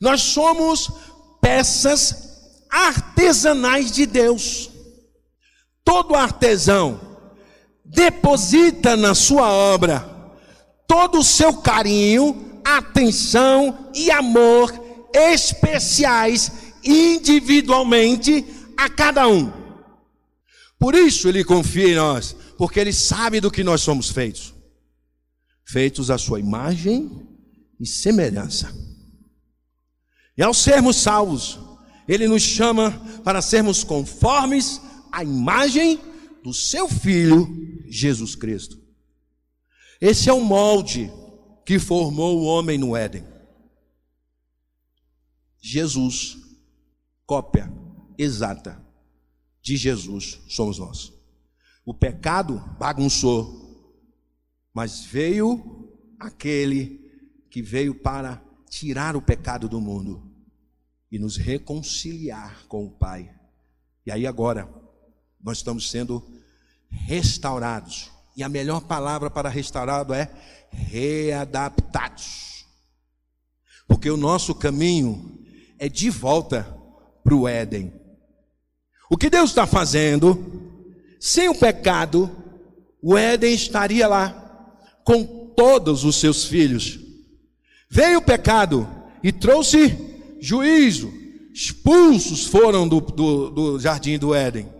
Nós 0.00 0.20
somos 0.22 0.90
peças 1.40 2.26
artesanais 2.70 3.92
de 3.92 4.04
Deus. 4.06 4.70
Todo 5.84 6.14
artesão 6.16 7.15
deposita 7.86 8.96
na 8.96 9.14
sua 9.14 9.48
obra 9.50 10.14
todo 10.86 11.18
o 11.18 11.24
seu 11.24 11.54
carinho, 11.54 12.60
atenção 12.64 13.90
e 13.94 14.10
amor 14.10 14.72
especiais 15.12 16.52
individualmente 16.84 18.44
a 18.76 18.88
cada 18.88 19.26
um. 19.26 19.52
Por 20.78 20.94
isso 20.94 21.28
ele 21.28 21.42
confia 21.42 21.88
em 21.88 21.94
nós, 21.94 22.36
porque 22.58 22.78
ele 22.78 22.92
sabe 22.92 23.40
do 23.40 23.50
que 23.50 23.64
nós 23.64 23.80
somos 23.80 24.10
feitos 24.10 24.56
feitos 25.66 26.10
à 26.10 26.16
sua 26.16 26.38
imagem 26.38 27.10
e 27.78 27.84
semelhança. 27.84 28.72
E 30.38 30.42
ao 30.42 30.54
sermos 30.54 30.96
salvos, 30.96 31.58
ele 32.06 32.28
nos 32.28 32.42
chama 32.42 32.92
para 33.24 33.42
sermos 33.42 33.82
conformes 33.82 34.80
à 35.10 35.24
imagem 35.24 35.98
do 36.46 36.54
seu 36.54 36.88
filho 36.88 37.44
Jesus 37.88 38.36
Cristo. 38.36 38.80
Esse 40.00 40.30
é 40.30 40.32
o 40.32 40.40
molde 40.40 41.10
que 41.64 41.76
formou 41.76 42.38
o 42.38 42.44
homem 42.44 42.78
no 42.78 42.94
Éden. 42.94 43.24
Jesus, 45.60 46.38
cópia 47.26 47.68
exata 48.16 48.80
de 49.60 49.76
Jesus 49.76 50.40
somos 50.46 50.78
nós. 50.78 51.12
O 51.84 51.92
pecado 51.92 52.62
bagunçou, 52.78 53.90
mas 54.72 55.04
veio 55.04 55.92
aquele 56.16 57.10
que 57.50 57.60
veio 57.60 57.92
para 57.92 58.40
tirar 58.70 59.16
o 59.16 59.22
pecado 59.22 59.68
do 59.68 59.80
mundo 59.80 60.30
e 61.10 61.18
nos 61.18 61.36
reconciliar 61.36 62.68
com 62.68 62.86
o 62.86 62.90
Pai. 62.92 63.34
E 64.06 64.12
aí 64.12 64.28
agora 64.28 64.72
nós 65.40 65.58
estamos 65.58 65.90
sendo 65.90 66.35
restaurados. 67.04 68.10
E 68.36 68.42
a 68.42 68.48
melhor 68.48 68.82
palavra 68.82 69.30
para 69.30 69.48
restaurado 69.48 70.12
é 70.12 70.30
readaptados. 70.70 72.66
Porque 73.88 74.10
o 74.10 74.16
nosso 74.16 74.54
caminho 74.54 75.38
é 75.78 75.88
de 75.88 76.10
volta 76.10 76.66
para 77.22 77.34
o 77.34 77.46
Éden. 77.46 77.92
O 79.08 79.16
que 79.16 79.30
Deus 79.30 79.50
está 79.50 79.66
fazendo, 79.66 80.78
sem 81.20 81.48
o 81.48 81.54
pecado, 81.54 82.30
o 83.00 83.16
Éden 83.16 83.54
estaria 83.54 84.08
lá, 84.08 84.42
com 85.04 85.24
todos 85.56 86.04
os 86.04 86.16
seus 86.16 86.44
filhos. 86.44 86.98
Veio 87.88 88.18
o 88.18 88.22
pecado 88.22 88.88
e 89.22 89.32
trouxe 89.32 90.36
juízo, 90.40 91.12
expulsos 91.54 92.46
foram 92.46 92.86
do, 92.86 93.00
do, 93.00 93.50
do 93.50 93.80
jardim 93.80 94.18
do 94.18 94.34
Éden. 94.34 94.75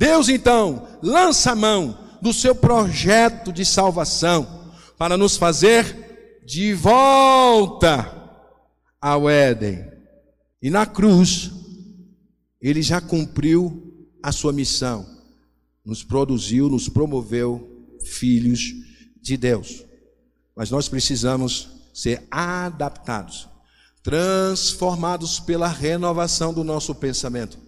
Deus 0.00 0.30
então 0.30 0.88
lança 1.02 1.52
a 1.52 1.54
mão 1.54 2.16
do 2.22 2.32
seu 2.32 2.54
projeto 2.54 3.52
de 3.52 3.66
salvação 3.66 4.70
para 4.96 5.14
nos 5.14 5.36
fazer 5.36 6.40
de 6.46 6.72
volta 6.72 8.10
ao 8.98 9.28
Éden. 9.28 9.84
E 10.62 10.70
na 10.70 10.86
cruz, 10.86 11.50
ele 12.62 12.80
já 12.80 12.98
cumpriu 12.98 14.08
a 14.22 14.32
sua 14.32 14.54
missão, 14.54 15.04
nos 15.84 16.02
produziu, 16.02 16.70
nos 16.70 16.88
promoveu 16.88 17.86
filhos 18.02 18.72
de 19.20 19.36
Deus. 19.36 19.84
Mas 20.56 20.70
nós 20.70 20.88
precisamos 20.88 21.68
ser 21.92 22.26
adaptados, 22.30 23.46
transformados 24.02 25.38
pela 25.40 25.68
renovação 25.68 26.54
do 26.54 26.64
nosso 26.64 26.94
pensamento, 26.94 27.58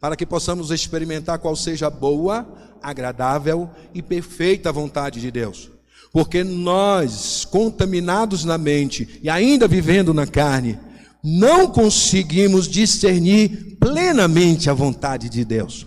para 0.00 0.16
que 0.16 0.24
possamos 0.24 0.70
experimentar 0.70 1.38
qual 1.38 1.54
seja 1.54 1.88
a 1.88 1.90
boa, 1.90 2.48
agradável 2.82 3.68
e 3.92 4.00
perfeita 4.00 4.72
vontade 4.72 5.20
de 5.20 5.30
Deus. 5.30 5.70
Porque 6.12 6.42
nós, 6.42 7.44
contaminados 7.44 8.44
na 8.44 8.56
mente 8.56 9.20
e 9.22 9.28
ainda 9.28 9.68
vivendo 9.68 10.14
na 10.14 10.26
carne, 10.26 10.78
não 11.22 11.66
conseguimos 11.68 12.66
discernir 12.66 13.76
plenamente 13.78 14.70
a 14.70 14.74
vontade 14.74 15.28
de 15.28 15.44
Deus. 15.44 15.86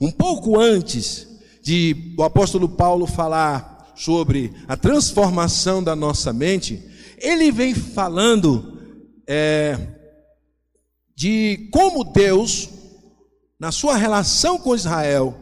Um 0.00 0.10
pouco 0.10 0.60
antes 0.60 1.26
de 1.62 2.14
o 2.18 2.22
apóstolo 2.22 2.68
Paulo 2.68 3.06
falar 3.06 3.92
sobre 3.96 4.52
a 4.68 4.76
transformação 4.76 5.82
da 5.82 5.96
nossa 5.96 6.32
mente, 6.32 6.84
ele 7.18 7.50
vem 7.50 7.74
falando 7.74 8.78
é, 9.26 9.95
de 11.16 11.70
como 11.72 12.04
Deus, 12.04 12.68
na 13.58 13.72
sua 13.72 13.96
relação 13.96 14.58
com 14.58 14.74
Israel, 14.74 15.34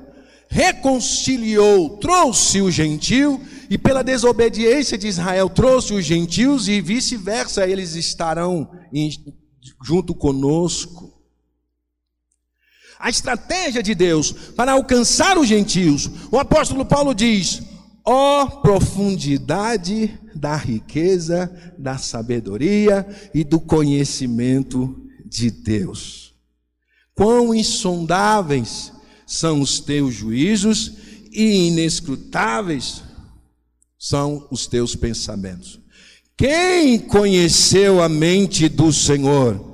reconciliou, 0.48 1.98
trouxe 1.98 2.62
o 2.62 2.70
gentil 2.70 3.40
e 3.68 3.76
pela 3.76 4.04
desobediência 4.04 4.96
de 4.96 5.08
Israel 5.08 5.50
trouxe 5.50 5.92
os 5.92 6.04
gentios 6.04 6.68
e 6.68 6.80
vice-versa, 6.80 7.66
eles 7.66 7.96
estarão 7.96 8.70
em, 8.92 9.10
junto 9.84 10.14
conosco. 10.14 11.12
A 13.00 13.10
estratégia 13.10 13.82
de 13.82 13.96
Deus 13.96 14.30
para 14.30 14.72
alcançar 14.72 15.37
os 15.37 15.48
gentios, 15.48 16.08
o 16.30 16.38
apóstolo 16.38 16.87
Paulo 16.87 17.12
diz: 17.12 17.60
ó 18.04 18.44
oh, 18.44 18.60
profundidade 18.60 20.20
da 20.37 20.54
riqueza, 20.56 21.50
da 21.76 21.98
sabedoria 21.98 23.04
e 23.34 23.42
do 23.42 23.58
conhecimento 23.58 25.04
de 25.35 25.51
Deus. 25.51 26.33
Quão 27.12 27.53
insondáveis 27.55 28.92
são 29.27 29.61
os 29.61 29.81
teus 29.81 30.14
juízos 30.14 30.92
e 31.33 31.68
inescrutáveis 31.68 33.03
são 33.99 34.47
os 34.51 34.66
teus 34.66 34.94
pensamentos. 34.94 35.81
Quem 36.37 36.99
conheceu 36.99 38.03
a 38.03 38.09
mente 38.09 38.68
do 38.68 38.92
Senhor? 38.92 39.73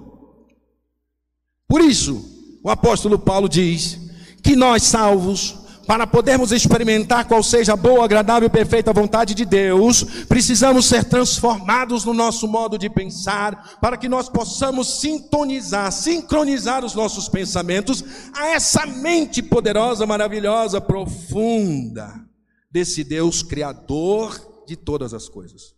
Por 1.68 1.82
isso, 1.82 2.24
o 2.62 2.70
apóstolo 2.70 3.18
Paulo 3.18 3.48
diz 3.48 3.98
que 4.42 4.56
nós 4.56 4.82
salvos, 4.84 5.56
para 5.90 6.06
podermos 6.06 6.52
experimentar 6.52 7.26
qual 7.26 7.42
seja 7.42 7.72
a 7.72 7.76
boa, 7.76 8.04
agradável 8.04 8.46
e 8.46 8.48
perfeita 8.48 8.92
vontade 8.92 9.34
de 9.34 9.44
Deus, 9.44 10.04
precisamos 10.28 10.86
ser 10.86 11.02
transformados 11.02 12.04
no 12.04 12.14
nosso 12.14 12.46
modo 12.46 12.78
de 12.78 12.88
pensar, 12.88 13.76
para 13.80 13.96
que 13.96 14.08
nós 14.08 14.28
possamos 14.28 15.00
sintonizar, 15.00 15.90
sincronizar 15.90 16.84
os 16.84 16.94
nossos 16.94 17.28
pensamentos 17.28 18.04
a 18.32 18.50
essa 18.50 18.86
mente 18.86 19.42
poderosa, 19.42 20.06
maravilhosa, 20.06 20.80
profunda 20.80 22.24
desse 22.70 23.02
Deus 23.02 23.42
criador 23.42 24.62
de 24.68 24.76
todas 24.76 25.12
as 25.12 25.28
coisas. 25.28 25.74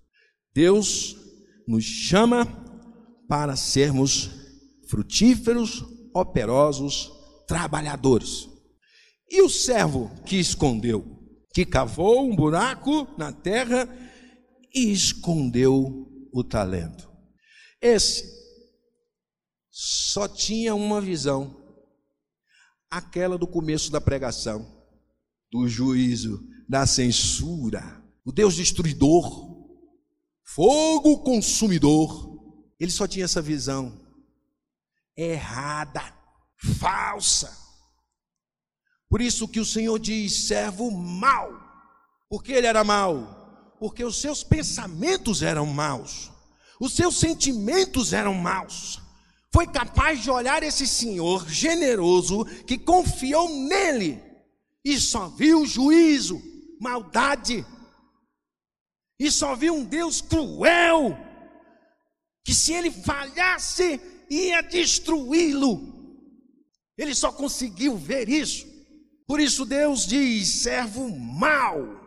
Deus 0.54 1.16
nos 1.66 1.84
chama 1.84 2.46
para 3.26 3.56
sermos 3.56 4.30
frutíferos, 4.86 5.82
operosos, 6.12 7.10
trabalhadores. 7.48 8.51
E 9.32 9.40
o 9.40 9.48
servo 9.48 10.10
que 10.26 10.36
escondeu, 10.36 11.02
que 11.54 11.64
cavou 11.64 12.30
um 12.30 12.36
buraco 12.36 13.08
na 13.16 13.32
terra 13.32 13.88
e 14.74 14.92
escondeu 14.92 16.06
o 16.30 16.44
talento. 16.44 17.10
Esse 17.80 18.30
só 19.70 20.28
tinha 20.28 20.74
uma 20.74 21.00
visão, 21.00 21.56
aquela 22.90 23.38
do 23.38 23.46
começo 23.46 23.90
da 23.90 24.02
pregação, 24.02 24.70
do 25.50 25.66
juízo 25.66 26.46
da 26.68 26.86
censura, 26.86 28.04
o 28.26 28.32
Deus 28.32 28.54
destruidor, 28.54 29.66
fogo 30.44 31.22
consumidor. 31.22 32.38
Ele 32.78 32.90
só 32.90 33.08
tinha 33.08 33.24
essa 33.24 33.40
visão 33.40 33.98
errada, 35.16 36.02
falsa. 36.78 37.61
Por 39.12 39.20
isso 39.20 39.46
que 39.46 39.60
o 39.60 39.64
Senhor 39.64 39.98
diz: 39.98 40.46
servo 40.46 40.90
mau. 40.90 41.52
Por 42.30 42.42
que 42.42 42.50
ele 42.50 42.66
era 42.66 42.82
mau? 42.82 43.74
Porque 43.78 44.02
os 44.02 44.18
seus 44.18 44.42
pensamentos 44.42 45.42
eram 45.42 45.66
maus, 45.66 46.30
os 46.80 46.94
seus 46.94 47.18
sentimentos 47.18 48.14
eram 48.14 48.32
maus. 48.32 49.02
Foi 49.52 49.66
capaz 49.66 50.22
de 50.22 50.30
olhar 50.30 50.62
esse 50.62 50.86
Senhor 50.86 51.46
generoso 51.46 52.46
que 52.66 52.78
confiou 52.78 53.50
nele 53.50 54.18
e 54.82 54.98
só 54.98 55.28
viu 55.28 55.66
juízo, 55.66 56.40
maldade. 56.80 57.66
E 59.18 59.30
só 59.30 59.54
viu 59.54 59.74
um 59.74 59.84
Deus 59.84 60.22
cruel, 60.22 61.18
que 62.42 62.54
se 62.54 62.72
ele 62.72 62.90
falhasse, 62.90 64.00
ia 64.30 64.62
destruí-lo. 64.62 65.92
Ele 66.96 67.14
só 67.14 67.30
conseguiu 67.30 67.94
ver 67.94 68.26
isso. 68.30 68.71
Por 69.26 69.40
isso 69.40 69.64
Deus 69.64 70.06
diz: 70.06 70.48
servo 70.62 71.08
mau, 71.08 72.00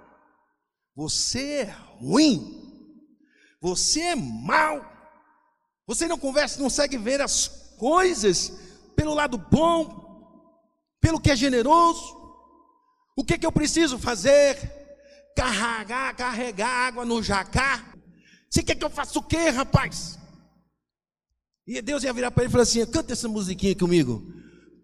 você 0.96 1.62
é 1.62 1.76
ruim, 2.00 2.64
você 3.62 4.02
é 4.02 4.16
mau, 4.16 4.86
você 5.88 6.08
não 6.08 6.18
conversa, 6.18 6.58
não 6.58 6.66
consegue 6.66 6.98
ver 6.98 7.22
as 7.22 7.48
coisas 7.78 8.54
pelo 8.96 9.14
lado 9.14 9.38
bom, 9.38 10.06
pelo 11.02 11.20
que 11.20 11.32
é 11.32 11.36
generoso. 11.36 12.16
O 13.16 13.24
que, 13.24 13.38
que 13.38 13.46
eu 13.46 13.52
preciso 13.52 13.98
fazer? 13.98 14.58
Carregar, 15.36 16.16
carregar 16.16 16.88
água 16.88 17.06
no 17.06 17.22
jacá? 17.22 17.94
Você 18.50 18.64
quer 18.64 18.76
que 18.76 18.86
eu 18.86 18.90
faça 18.90 19.20
o 19.20 19.24
quê, 19.24 19.50
rapaz? 19.50 20.18
E 21.68 21.82
Deus 21.82 22.04
ia 22.04 22.14
virar 22.14 22.32
para 22.32 22.44
ele 22.44 22.50
e 22.50 22.52
falar 22.52 22.64
assim: 22.64 22.86
canta 22.86 23.14
essa 23.14 23.28
musiquinha 23.28 23.76
comigo. 23.76 24.24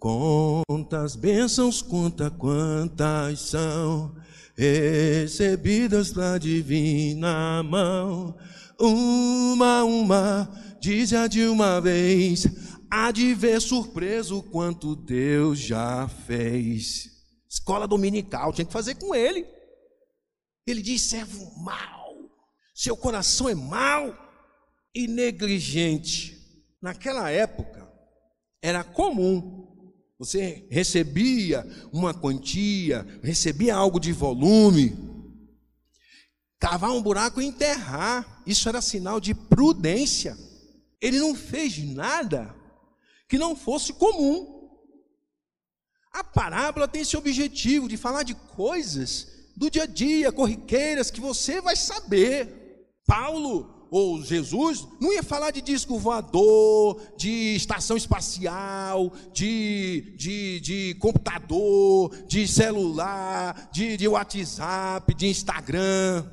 Contas 0.01 1.15
bênçãos, 1.15 1.79
conta 1.79 2.31
quantas 2.31 3.39
são 3.39 4.15
recebidas 4.57 6.11
da 6.11 6.39
divina 6.39 7.61
mão. 7.61 8.35
Uma, 8.79 9.83
uma, 9.83 10.77
diz 10.81 11.13
a 11.13 11.27
de 11.27 11.45
uma 11.45 11.79
vez, 11.79 12.47
há 12.89 13.11
de 13.11 13.35
ver 13.35 13.61
surpreso 13.61 14.41
quanto 14.41 14.95
Deus 14.95 15.59
já 15.59 16.07
fez. 16.07 17.07
Escola 17.47 17.87
dominical, 17.87 18.51
tinha 18.51 18.65
que 18.65 18.73
fazer 18.73 18.95
com 18.95 19.13
ele. 19.13 19.45
Ele 20.65 20.81
diz: 20.81 21.03
servo 21.03 21.45
mau, 21.63 22.15
seu 22.73 22.97
coração 22.97 23.47
é 23.47 23.53
mau 23.53 24.17
e 24.95 25.07
negligente. 25.07 26.41
Naquela 26.81 27.29
época, 27.29 27.87
era 28.63 28.83
comum 28.83 29.70
você 30.21 30.67
recebia 30.69 31.67
uma 31.91 32.13
quantia, 32.13 33.03
recebia 33.23 33.75
algo 33.75 33.99
de 33.99 34.11
volume, 34.11 34.95
cavar 36.59 36.91
um 36.91 37.01
buraco 37.01 37.41
e 37.41 37.45
enterrar. 37.47 38.43
Isso 38.45 38.69
era 38.69 38.83
sinal 38.83 39.19
de 39.19 39.33
prudência. 39.33 40.37
Ele 41.01 41.17
não 41.17 41.33
fez 41.33 41.79
nada 41.79 42.55
que 43.27 43.39
não 43.39 43.55
fosse 43.55 43.93
comum. 43.93 44.69
A 46.13 46.23
parábola 46.23 46.87
tem 46.87 47.01
esse 47.01 47.17
objetivo 47.17 47.89
de 47.89 47.97
falar 47.97 48.21
de 48.21 48.35
coisas 48.35 49.27
do 49.57 49.71
dia 49.71 49.83
a 49.83 49.87
dia, 49.87 50.31
corriqueiras, 50.31 51.09
que 51.09 51.19
você 51.19 51.59
vai 51.59 51.75
saber. 51.75 52.85
Paulo 53.07 53.70
ou 53.91 54.23
Jesus, 54.23 54.87
não 55.01 55.11
ia 55.11 55.21
falar 55.21 55.51
de 55.51 55.61
disco 55.61 55.99
voador, 55.99 56.97
de 57.17 57.55
estação 57.57 57.97
espacial, 57.97 59.11
de, 59.33 60.15
de, 60.17 60.61
de 60.61 60.95
computador, 60.97 62.15
de 62.25 62.47
celular, 62.47 63.69
de, 63.73 63.97
de 63.97 64.07
WhatsApp, 64.07 65.13
de 65.13 65.27
Instagram, 65.27 66.25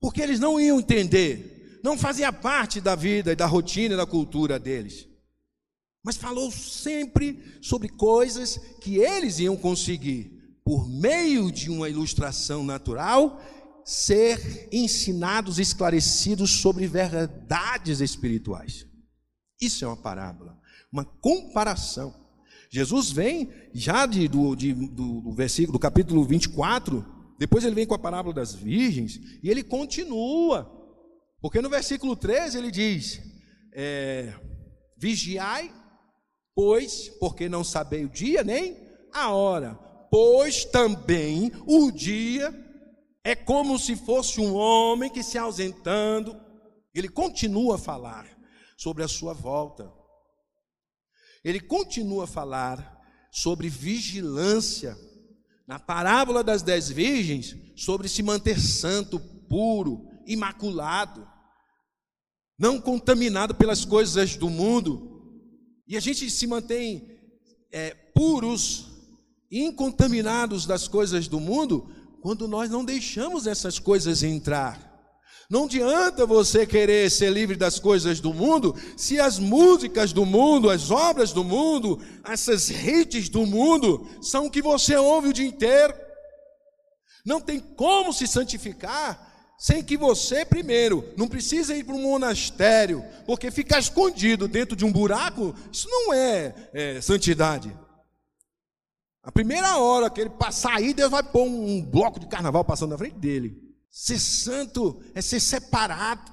porque 0.00 0.22
eles 0.22 0.38
não 0.38 0.60
iam 0.60 0.78
entender, 0.78 1.80
não 1.82 1.98
fazia 1.98 2.32
parte 2.32 2.80
da 2.80 2.94
vida 2.94 3.32
e 3.32 3.36
da 3.36 3.46
rotina 3.46 3.94
e 3.94 3.96
da 3.96 4.06
cultura 4.06 4.56
deles. 4.56 5.08
Mas 6.04 6.16
falou 6.16 6.48
sempre 6.52 7.58
sobre 7.60 7.88
coisas 7.88 8.56
que 8.80 8.98
eles 8.98 9.40
iam 9.40 9.56
conseguir, 9.56 10.30
por 10.64 10.88
meio 10.88 11.50
de 11.50 11.70
uma 11.70 11.88
ilustração 11.88 12.62
natural 12.62 13.42
ser 13.84 14.68
ensinados, 14.72 15.58
esclarecidos 15.58 16.50
sobre 16.50 16.86
verdades 16.86 18.00
espirituais. 18.00 18.86
Isso 19.60 19.84
é 19.84 19.88
uma 19.88 19.96
parábola, 19.96 20.58
uma 20.92 21.04
comparação. 21.04 22.14
Jesus 22.70 23.10
vem 23.10 23.50
já 23.74 24.06
de, 24.06 24.28
do, 24.28 24.54
de, 24.54 24.72
do, 24.72 25.20
do 25.20 25.32
versículo, 25.32 25.72
do 25.72 25.80
capítulo 25.80 26.24
24, 26.24 27.04
depois 27.38 27.64
ele 27.64 27.74
vem 27.74 27.86
com 27.86 27.94
a 27.94 27.98
parábola 27.98 28.34
das 28.34 28.54
virgens, 28.54 29.20
e 29.42 29.50
ele 29.50 29.62
continua, 29.62 30.70
porque 31.40 31.60
no 31.60 31.68
versículo 31.68 32.14
13 32.14 32.58
ele 32.58 32.70
diz: 32.70 33.20
é, 33.74 34.34
Vigiai, 34.96 35.72
pois, 36.54 37.08
porque 37.18 37.48
não 37.48 37.64
sabei 37.64 38.04
o 38.04 38.08
dia 38.08 38.44
nem 38.44 38.76
a 39.12 39.30
hora, 39.30 39.74
pois 40.10 40.64
também 40.64 41.50
o 41.66 41.90
dia 41.90 42.69
é 43.24 43.34
como 43.34 43.78
se 43.78 43.96
fosse 43.96 44.40
um 44.40 44.54
homem 44.54 45.10
que 45.10 45.22
se 45.22 45.36
ausentando, 45.36 46.38
ele 46.94 47.08
continua 47.08 47.76
a 47.76 47.78
falar 47.78 48.26
sobre 48.76 49.02
a 49.02 49.08
sua 49.08 49.34
volta. 49.34 49.92
Ele 51.44 51.60
continua 51.60 52.24
a 52.24 52.26
falar 52.26 52.98
sobre 53.30 53.68
vigilância. 53.68 54.96
Na 55.66 55.78
parábola 55.78 56.42
das 56.42 56.62
dez 56.62 56.88
virgens, 56.88 57.54
sobre 57.76 58.08
se 58.08 58.22
manter 58.22 58.58
santo, 58.58 59.20
puro, 59.48 60.08
imaculado, 60.26 61.26
não 62.58 62.80
contaminado 62.80 63.54
pelas 63.54 63.84
coisas 63.84 64.36
do 64.36 64.50
mundo. 64.50 65.46
E 65.86 65.96
a 65.96 66.00
gente 66.00 66.28
se 66.30 66.46
mantém 66.46 67.18
é, 67.70 67.94
puros, 67.94 68.86
incontaminados 69.50 70.66
das 70.66 70.88
coisas 70.88 71.28
do 71.28 71.38
mundo, 71.38 71.92
quando 72.20 72.46
nós 72.46 72.70
não 72.70 72.84
deixamos 72.84 73.46
essas 73.46 73.78
coisas 73.78 74.22
entrar. 74.22 74.90
Não 75.50 75.64
adianta 75.64 76.24
você 76.24 76.64
querer 76.64 77.10
ser 77.10 77.30
livre 77.30 77.56
das 77.56 77.80
coisas 77.80 78.20
do 78.20 78.32
mundo, 78.32 78.76
se 78.96 79.18
as 79.18 79.36
músicas 79.36 80.12
do 80.12 80.24
mundo, 80.24 80.70
as 80.70 80.92
obras 80.92 81.32
do 81.32 81.42
mundo, 81.42 82.00
essas 82.24 82.70
hits 82.70 83.28
do 83.28 83.44
mundo, 83.44 84.06
são 84.22 84.46
o 84.46 84.50
que 84.50 84.62
você 84.62 84.94
ouve 84.94 85.28
o 85.28 85.32
dia 85.32 85.46
inteiro. 85.46 85.92
Não 87.26 87.40
tem 87.40 87.58
como 87.58 88.12
se 88.12 88.28
santificar 88.28 89.28
sem 89.58 89.82
que 89.82 89.96
você, 89.96 90.44
primeiro, 90.44 91.04
não 91.18 91.28
precisa 91.28 91.76
ir 91.76 91.84
para 91.84 91.94
um 91.94 92.02
monastério, 92.02 93.04
porque 93.26 93.50
ficar 93.50 93.80
escondido 93.80 94.48
dentro 94.48 94.74
de 94.74 94.84
um 94.86 94.92
buraco, 94.92 95.54
isso 95.70 95.86
não 95.90 96.14
é, 96.14 96.54
é 96.72 97.00
santidade. 97.00 97.76
A 99.22 99.30
primeira 99.30 99.76
hora 99.76 100.08
que 100.08 100.20
ele 100.20 100.30
passar 100.30 100.76
aí, 100.76 100.94
Deus 100.94 101.10
vai 101.10 101.22
pôr 101.22 101.44
um 101.44 101.82
bloco 101.82 102.18
de 102.18 102.26
carnaval 102.26 102.64
passando 102.64 102.90
na 102.90 102.98
frente 102.98 103.18
dele. 103.18 103.70
Ser 103.90 104.18
santo 104.18 105.02
é 105.14 105.20
ser 105.20 105.40
separado. 105.40 106.32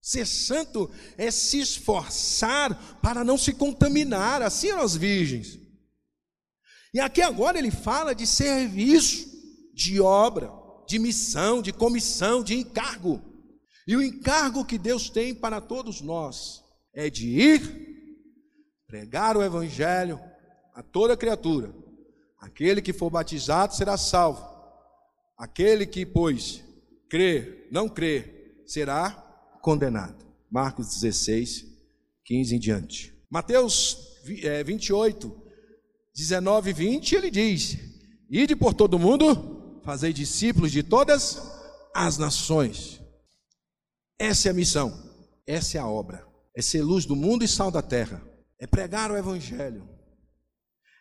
Ser 0.00 0.26
santo 0.26 0.90
é 1.16 1.30
se 1.30 1.60
esforçar 1.60 2.98
para 3.00 3.24
não 3.24 3.38
se 3.38 3.52
contaminar, 3.52 4.42
assim 4.42 4.68
eram 4.68 4.82
as 4.82 4.96
virgens. 4.96 5.58
E 6.92 7.00
aqui 7.00 7.22
agora 7.22 7.58
ele 7.58 7.70
fala 7.70 8.14
de 8.14 8.26
serviço, 8.26 9.30
de 9.72 10.00
obra, 10.00 10.52
de 10.86 10.98
missão, 10.98 11.62
de 11.62 11.72
comissão, 11.72 12.42
de 12.42 12.54
encargo. 12.54 13.22
E 13.86 13.96
o 13.96 14.02
encargo 14.02 14.64
que 14.64 14.76
Deus 14.76 15.08
tem 15.08 15.34
para 15.34 15.60
todos 15.60 16.00
nós 16.00 16.62
é 16.92 17.08
de 17.08 17.28
ir, 17.28 18.16
pregar 18.86 19.36
o 19.36 19.42
Evangelho, 19.42 20.20
a 20.74 20.82
toda 20.82 21.16
criatura. 21.16 21.74
Aquele 22.38 22.82
que 22.82 22.92
for 22.92 23.10
batizado 23.10 23.74
será 23.74 23.96
salvo. 23.96 24.44
Aquele 25.38 25.86
que, 25.86 26.04
pois, 26.04 26.62
crer, 27.08 27.68
não 27.70 27.88
crer, 27.88 28.62
será 28.66 29.10
condenado. 29.60 30.24
Marcos 30.50 30.88
16, 30.88 31.66
15 32.24 32.56
em 32.56 32.58
diante. 32.58 33.14
Mateus 33.30 34.20
28, 34.64 35.34
19 36.14 36.70
e 36.70 36.72
20, 36.72 37.14
ele 37.14 37.30
diz: 37.30 37.78
Ide 38.28 38.54
por 38.54 38.74
todo 38.74 38.98
mundo, 38.98 39.80
fazei 39.84 40.12
discípulos 40.12 40.72
de 40.72 40.82
todas 40.82 41.40
as 41.94 42.18
nações. 42.18 43.00
Essa 44.18 44.48
é 44.48 44.50
a 44.50 44.54
missão, 44.54 44.92
essa 45.46 45.78
é 45.78 45.80
a 45.80 45.86
obra. 45.86 46.26
É 46.54 46.60
ser 46.60 46.82
luz 46.82 47.06
do 47.06 47.16
mundo 47.16 47.44
e 47.44 47.48
sal 47.48 47.70
da 47.70 47.80
terra. 47.80 48.22
É 48.58 48.66
pregar 48.66 49.10
o 49.10 49.16
evangelho 49.16 49.88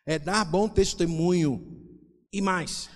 é 0.05 0.17
dar 0.17 0.45
bom 0.45 0.67
testemunho. 0.67 1.67
E 2.33 2.41
mais, 2.41 2.89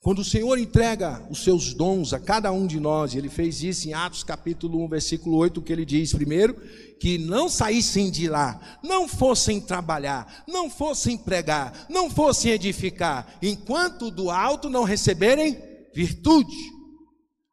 quando 0.00 0.18
o 0.18 0.24
Senhor 0.24 0.58
entrega 0.58 1.26
os 1.30 1.42
seus 1.42 1.72
dons 1.72 2.12
a 2.12 2.20
cada 2.20 2.52
um 2.52 2.66
de 2.66 2.78
nós, 2.78 3.14
ele 3.14 3.30
fez 3.30 3.62
isso 3.62 3.88
em 3.88 3.94
Atos 3.94 4.22
capítulo 4.22 4.84
1, 4.84 4.88
versículo 4.88 5.36
8, 5.38 5.62
que 5.62 5.72
ele 5.72 5.84
diz 5.84 6.12
primeiro, 6.12 6.54
que 7.00 7.16
não 7.16 7.48
saíssem 7.48 8.10
de 8.10 8.28
lá, 8.28 8.78
não 8.82 9.08
fossem 9.08 9.60
trabalhar, 9.60 10.44
não 10.46 10.68
fossem 10.68 11.16
pregar, 11.16 11.86
não 11.88 12.10
fossem 12.10 12.52
edificar, 12.52 13.38
enquanto 13.40 14.10
do 14.10 14.30
alto 14.30 14.68
não 14.68 14.84
receberem 14.84 15.58
virtude. 15.94 16.56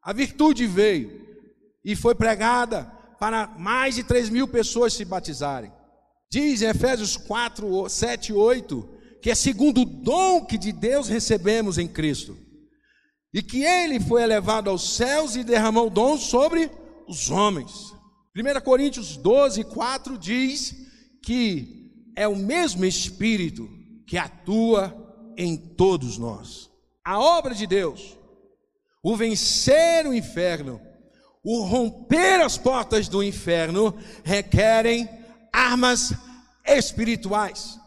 A 0.01 0.11
virtude 0.11 0.67
veio 0.67 1.21
e 1.85 1.95
foi 1.95 2.15
pregada 2.15 2.83
para 3.17 3.47
mais 3.57 3.95
de 3.95 4.03
3 4.03 4.29
mil 4.29 4.47
pessoas 4.47 4.93
se 4.93 5.05
batizarem. 5.05 5.71
Diz 6.31 6.61
em 6.61 6.67
Efésios 6.67 7.17
4, 7.17 7.89
7 7.89 8.29
e 8.29 8.33
8, 8.33 8.89
que 9.21 9.29
é 9.29 9.35
segundo 9.35 9.81
o 9.81 9.85
dom 9.85 10.45
que 10.45 10.57
de 10.57 10.71
Deus 10.71 11.09
recebemos 11.09 11.77
em 11.77 11.89
Cristo. 11.89 12.37
E 13.33 13.43
que 13.43 13.63
ele 13.63 13.99
foi 13.99 14.23
elevado 14.23 14.69
aos 14.69 14.95
céus 14.95 15.35
e 15.35 15.43
derramou 15.43 15.89
dom 15.89 16.17
sobre 16.17 16.71
os 17.05 17.29
homens. 17.29 17.93
1 18.35 18.61
Coríntios 18.63 19.17
12, 19.17 19.65
4 19.65 20.17
diz 20.17 20.73
que 21.21 21.91
é 22.15 22.25
o 22.27 22.35
mesmo 22.35 22.85
Espírito 22.85 23.69
que 24.07 24.17
atua 24.17 24.95
em 25.37 25.57
todos 25.57 26.17
nós. 26.17 26.69
A 27.03 27.19
obra 27.19 27.53
de 27.53 27.67
Deus, 27.67 28.17
o 29.03 29.17
vencer 29.17 30.07
o 30.07 30.13
inferno, 30.13 30.79
o 31.43 31.63
romper 31.63 32.39
as 32.41 32.57
portas 32.57 33.09
do 33.09 33.21
inferno, 33.21 33.93
requerem 34.23 35.09
armas 35.51 36.13
espirituais, 36.65 37.79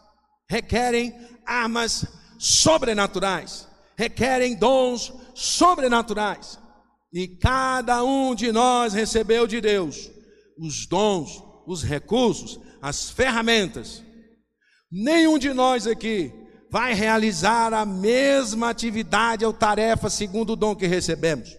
requerem 0.49 1.13
armas 1.45 2.05
sobrenaturais, 2.37 3.67
requerem 3.97 4.55
dons 4.55 5.13
sobrenaturais. 5.33 6.59
E 7.13 7.27
cada 7.27 8.03
um 8.03 8.35
de 8.35 8.51
nós 8.51 8.93
recebeu 8.93 9.47
de 9.47 9.61
Deus 9.61 10.11
os 10.57 10.85
dons, 10.85 11.41
os 11.65 11.83
recursos, 11.83 12.59
as 12.81 13.09
ferramentas. 13.09 14.03
Nenhum 14.91 15.37
de 15.37 15.53
nós 15.53 15.87
aqui 15.87 16.31
vai 16.69 16.93
realizar 16.93 17.73
a 17.73 17.85
mesma 17.85 18.69
atividade 18.69 19.45
ou 19.45 19.53
tarefa 19.53 20.09
segundo 20.09 20.53
o 20.53 20.55
dom 20.55 20.75
que 20.75 20.87
recebemos, 20.87 21.55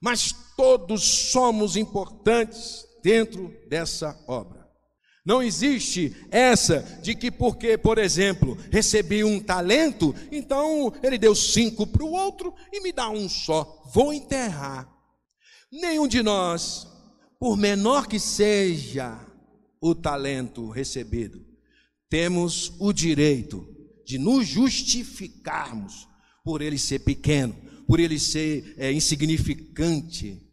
mas 0.00 0.34
todos 0.56 1.30
somos 1.30 1.76
importantes 1.76 2.84
dentro 3.02 3.54
dessa 3.68 4.18
obra. 4.26 4.57
Não 5.28 5.42
existe 5.42 6.16
essa 6.30 6.80
de 7.02 7.14
que, 7.14 7.30
porque, 7.30 7.76
por 7.76 7.98
exemplo, 7.98 8.56
recebi 8.72 9.22
um 9.22 9.38
talento, 9.38 10.14
então 10.32 10.90
ele 11.02 11.18
deu 11.18 11.34
cinco 11.34 11.86
para 11.86 12.02
o 12.02 12.12
outro 12.12 12.54
e 12.72 12.80
me 12.80 12.94
dá 12.94 13.10
um 13.10 13.28
só. 13.28 13.84
Vou 13.92 14.10
enterrar. 14.10 14.90
Nenhum 15.70 16.08
de 16.08 16.22
nós, 16.22 16.86
por 17.38 17.58
menor 17.58 18.06
que 18.06 18.18
seja 18.18 19.20
o 19.82 19.94
talento 19.94 20.70
recebido, 20.70 21.44
temos 22.08 22.72
o 22.80 22.90
direito 22.90 23.68
de 24.06 24.16
nos 24.16 24.46
justificarmos 24.46 26.08
por 26.42 26.62
ele 26.62 26.78
ser 26.78 27.00
pequeno, 27.00 27.54
por 27.86 28.00
ele 28.00 28.18
ser 28.18 28.76
é, 28.78 28.90
insignificante. 28.90 30.47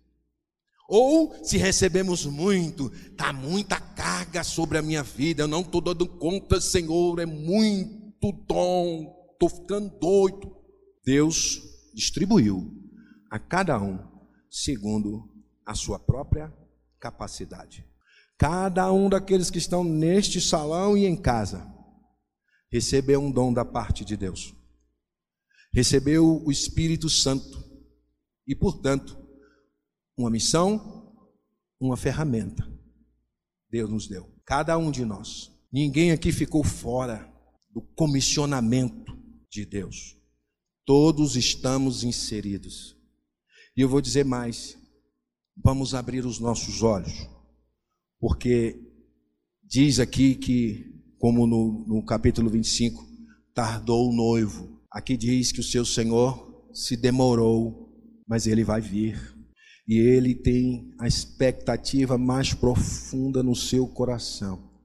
Ou 0.87 1.43
se 1.43 1.57
recebemos 1.57 2.25
muito, 2.25 2.91
está 2.93 3.33
muita 3.33 3.79
carga 3.79 4.43
sobre 4.43 4.77
a 4.77 4.81
minha 4.81 5.01
vida, 5.01 5.43
eu 5.43 5.47
não 5.47 5.61
estou 5.61 5.81
dando 5.81 6.07
conta, 6.07 6.61
Senhor, 6.61 7.19
é 7.19 7.25
muito 7.25 8.31
dom, 8.47 9.31
estou 9.33 9.49
ficando 9.49 9.89
doido. 9.99 10.55
Deus 11.03 11.61
distribuiu 11.93 12.71
a 13.31 13.39
cada 13.39 13.81
um 13.81 13.99
segundo 14.49 15.29
a 15.65 15.73
sua 15.73 15.97
própria 15.97 16.53
capacidade. 16.99 17.85
Cada 18.37 18.91
um 18.91 19.09
daqueles 19.09 19.49
que 19.49 19.57
estão 19.57 19.83
neste 19.83 20.39
salão 20.39 20.97
e 20.97 21.05
em 21.05 21.15
casa 21.15 21.65
recebeu 22.71 23.21
um 23.21 23.31
dom 23.31 23.53
da 23.53 23.63
parte 23.63 24.03
de 24.03 24.17
Deus. 24.17 24.53
Recebeu 25.73 26.43
o 26.45 26.51
Espírito 26.51 27.09
Santo 27.09 27.63
e, 28.47 28.55
portanto, 28.55 29.24
uma 30.17 30.29
missão, 30.29 31.13
uma 31.79 31.97
ferramenta. 31.97 32.63
Deus 33.69 33.89
nos 33.89 34.07
deu, 34.07 34.31
cada 34.45 34.77
um 34.77 34.91
de 34.91 35.03
nós. 35.03 35.51
Ninguém 35.71 36.11
aqui 36.11 36.31
ficou 36.31 36.63
fora 36.63 37.31
do 37.69 37.81
comissionamento 37.81 39.17
de 39.51 39.65
Deus. 39.65 40.17
Todos 40.85 41.35
estamos 41.35 42.03
inseridos. 42.03 42.95
E 43.75 43.81
eu 43.81 43.89
vou 43.89 43.99
dizer 44.01 44.23
mais: 44.23 44.77
vamos 45.63 45.93
abrir 45.93 46.25
os 46.25 46.39
nossos 46.39 46.83
olhos, 46.83 47.27
porque 48.19 48.79
diz 49.63 49.99
aqui 49.99 50.35
que 50.35 50.95
como 51.25 51.47
no, 51.47 51.85
no 51.87 52.05
capítulo 52.05 52.51
25, 52.51 53.03
tardou 53.51 54.09
o 54.09 54.15
noivo. 54.15 54.79
Aqui 54.91 55.17
diz 55.17 55.51
que 55.51 55.59
o 55.59 55.63
seu 55.63 55.83
Senhor 55.83 56.69
se 56.71 56.95
demorou, 56.95 57.91
mas 58.27 58.45
ele 58.45 58.63
vai 58.63 58.79
vir. 58.79 59.34
E 59.87 59.99
ele 59.99 60.33
tem 60.33 60.93
a 60.99 61.07
expectativa 61.07 62.17
mais 62.17 62.53
profunda 62.53 63.43
no 63.43 63.55
seu 63.55 63.87
coração 63.87 64.75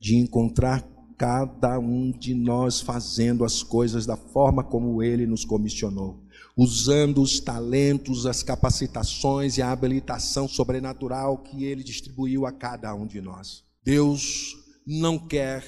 de 0.00 0.16
encontrar 0.16 0.86
cada 1.16 1.78
um 1.80 2.12
de 2.12 2.32
nós 2.32 2.80
fazendo 2.80 3.44
as 3.44 3.62
coisas 3.64 4.06
da 4.06 4.16
forma 4.16 4.62
como 4.62 5.02
ele 5.02 5.26
nos 5.26 5.44
comissionou, 5.44 6.22
usando 6.56 7.20
os 7.20 7.40
talentos, 7.40 8.24
as 8.24 8.44
capacitações 8.44 9.58
e 9.58 9.62
a 9.62 9.72
habilitação 9.72 10.46
sobrenatural 10.46 11.38
que 11.38 11.64
ele 11.64 11.82
distribuiu 11.82 12.46
a 12.46 12.52
cada 12.52 12.94
um 12.94 13.04
de 13.04 13.20
nós. 13.20 13.64
Deus 13.84 14.54
não 14.86 15.18
quer 15.18 15.64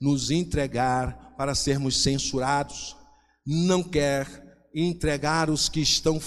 nos 0.00 0.32
entregar 0.32 1.34
para 1.36 1.54
sermos 1.54 2.02
censurados, 2.02 2.96
não 3.46 3.82
quer 3.84 4.68
entregar 4.74 5.48
os 5.48 5.68
que 5.68 5.80
estão 5.80 6.20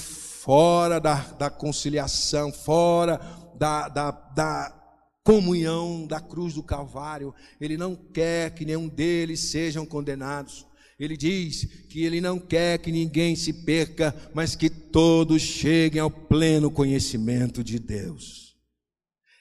fora 0.44 1.00
da, 1.00 1.16
da 1.34 1.50
conciliação, 1.50 2.52
fora 2.52 3.20
da, 3.58 3.88
da, 3.88 4.12
da 4.12 4.78
comunhão 5.24 6.06
da 6.08 6.20
cruz 6.20 6.54
do 6.54 6.64
Calvário. 6.64 7.34
Ele 7.60 7.78
não 7.78 7.96
quer 7.96 8.54
que 8.54 8.66
nenhum 8.66 8.88
deles 8.88 9.40
sejam 9.52 9.86
condenados. 9.86 10.66
Ele 11.00 11.18
diz 11.18 11.66
que 11.90 12.04
ele 12.04 12.22
não 12.22 12.40
quer 12.40 12.78
que 12.80 12.92
ninguém 12.92 13.36
se 13.36 13.52
perca, 13.52 14.16
mas 14.34 14.56
que 14.56 14.70
todos 14.70 15.42
cheguem 15.42 16.00
ao 16.00 16.12
pleno 16.12 16.70
conhecimento 16.70 17.64
de 17.64 17.80
Deus. 17.80 18.56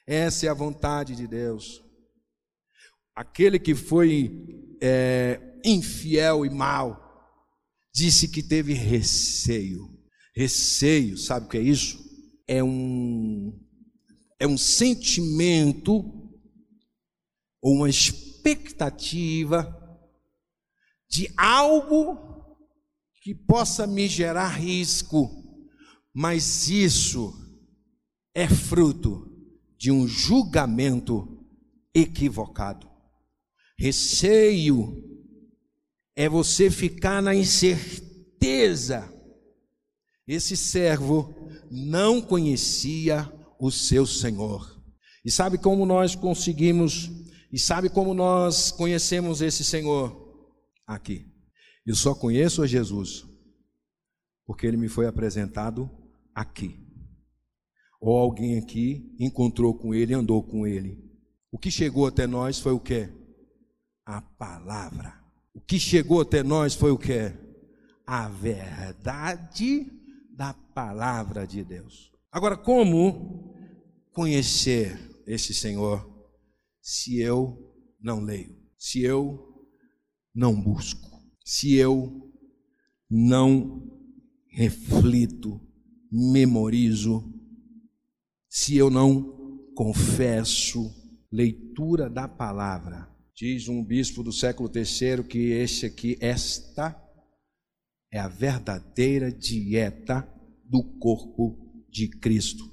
Essa 0.07 0.47
é 0.47 0.49
a 0.49 0.55
vontade 0.55 1.15
de 1.15 1.27
Deus 1.27 1.83
aquele 3.21 3.59
que 3.59 3.75
foi 3.75 4.77
é, 4.81 5.39
infiel 5.63 6.47
e 6.47 6.49
mau, 6.49 6.99
disse 7.93 8.27
que 8.27 8.43
teve 8.43 8.73
receio. 8.73 10.00
Receio, 10.35 11.17
sabe 11.17 11.47
o 11.47 11.49
que 11.49 11.59
é 11.59 11.63
isso? 11.63 11.99
É 12.47 12.63
um, 12.63 13.59
é 14.39 14.47
um 14.47 14.57
sentimento 14.57 15.93
ou 17.63 17.77
uma 17.77 17.91
expectativa 17.91 19.77
de 21.09 21.33
algo 21.37 22.57
que 23.23 23.35
possa 23.35 23.87
me 23.87 24.09
gerar 24.09 24.49
risco, 24.49 25.29
mas 26.15 26.69
isso 26.69 27.35
é 28.35 28.49
fruto 28.49 29.27
de 29.77 29.91
um 29.91 30.07
julgamento 30.07 31.45
equivocado. 31.95 32.89
Receio 33.79 35.11
é 36.15 36.29
você 36.29 36.71
ficar 36.71 37.23
na 37.23 37.35
incerteza. 37.35 39.10
Esse 40.31 40.57
servo 40.57 41.35
não 41.71 42.21
conhecia 42.21 43.31
o 43.59 43.71
seu 43.71 44.07
Senhor. 44.07 44.81
E 45.25 45.31
sabe 45.31 45.59
como 45.59 45.85
nós 45.85 46.15
conseguimos, 46.15 47.11
e 47.53 47.59
sabe 47.59 47.91
como 47.91 48.15
nós 48.15 48.71
conhecemos 48.71 49.41
esse 49.41 49.65
Senhor? 49.65 50.29
Aqui. 50.87 51.27
Eu 51.85 51.95
só 51.95 52.15
conheço 52.15 52.63
a 52.63 52.67
Jesus, 52.67 53.25
porque 54.47 54.67
ele 54.67 54.77
me 54.77 54.89
foi 54.89 55.07
apresentado 55.07 55.91
aqui. 56.35 56.79
Ou 58.01 58.17
alguém 58.17 58.59
aqui 58.59 59.17
encontrou 59.19 59.75
com 59.75 59.95
ele, 59.95 60.15
andou 60.15 60.43
com 60.43 60.67
ele. 60.67 60.99
O 61.51 61.59
que 61.59 61.71
chegou 61.71 62.07
até 62.07 62.27
nós 62.27 62.59
foi 62.59 62.73
o 62.73 62.81
que? 62.81 63.09
a 64.11 64.21
palavra. 64.21 65.15
O 65.55 65.61
que 65.61 65.79
chegou 65.79 66.21
até 66.21 66.43
nós 66.43 66.75
foi 66.75 66.91
o 66.91 66.99
que? 66.99 67.33
A 68.07 68.29
verdade 68.29 70.00
da 70.41 70.55
palavra 70.55 71.47
de 71.47 71.63
Deus. 71.63 72.11
Agora, 72.33 72.57
como 72.57 73.55
conhecer 74.11 74.99
esse 75.27 75.53
Senhor 75.53 76.09
se 76.81 77.21
eu 77.21 77.77
não 78.01 78.21
leio, 78.21 78.57
se 78.79 79.03
eu 79.03 79.69
não 80.35 80.59
busco, 80.59 81.11
se 81.45 81.75
eu 81.75 82.33
não 83.11 83.87
reflito, 84.49 85.61
memorizo, 86.11 87.31
se 88.49 88.79
eu 88.79 88.89
não 88.89 89.69
confesso 89.75 90.91
leitura 91.31 92.09
da 92.09 92.27
palavra, 92.27 93.11
Diz 93.41 93.69
um 93.69 93.83
bispo 93.83 94.23
do 94.23 94.31
século 94.31 94.71
III 94.71 95.25
que 95.25 95.39
este 95.53 95.87
aqui, 95.87 96.19
esta 96.21 96.91
é 98.11 98.19
a 98.19 98.29
verdadeira 98.29 99.31
dieta 99.31 100.29
do 100.65 100.83
corpo 100.99 101.85
de 101.89 102.09
Cristo. 102.09 102.69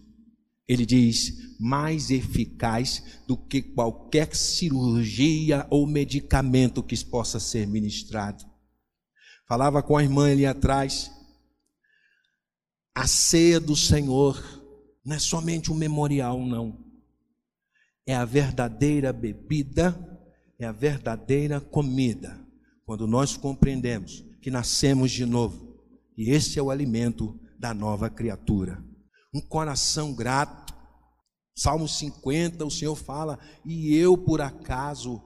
Ele 0.68 0.86
diz, 0.86 1.58
mais 1.60 2.12
eficaz 2.12 3.22
do 3.28 3.38
que 3.38 3.62
qualquer 3.62 4.36
cirurgia 4.36 5.66
ou 5.70 5.88
medicamento 5.88 6.84
que 6.84 7.06
possa 7.06 7.40
ser 7.40 7.68
ministrado. 7.68 8.46
Falava 9.48 9.82
com 9.82 9.96
a 9.96 10.04
irmã 10.04 10.32
ali 10.32 10.46
atrás, 10.46 11.10
a 12.94 13.08
ceia 13.08 13.60
do 13.60 13.76
Senhor 13.76 14.44
não 15.06 15.16
é 15.16 15.20
somente 15.20 15.72
um 15.72 15.76
memorial, 15.76 16.46
não. 16.46 16.86
É 18.06 18.16
a 18.16 18.26
verdadeira 18.26 19.14
bebida 19.14 19.96
é 20.60 20.66
a 20.66 20.72
verdadeira 20.72 21.62
comida, 21.62 22.40
quando 22.86 23.06
nós 23.06 23.38
compreendemos 23.38 24.26
que 24.42 24.52
nascemos 24.52 25.12
de 25.12 25.26
novo, 25.26 25.76
e 26.18 26.32
esse 26.32 26.58
é 26.58 26.62
o 26.62 26.72
alimento 26.72 27.40
da 27.60 27.74
nova 27.74 28.10
criatura. 28.10 28.84
Um 29.34 29.42
coração 29.42 30.14
grato. 30.14 30.76
Salmo 31.56 31.88
50, 31.88 32.66
o 32.66 32.72
Senhor 32.72 32.96
fala: 32.96 33.40
E 33.66 33.96
eu, 33.96 34.18
por 34.18 34.42
acaso, 34.42 35.22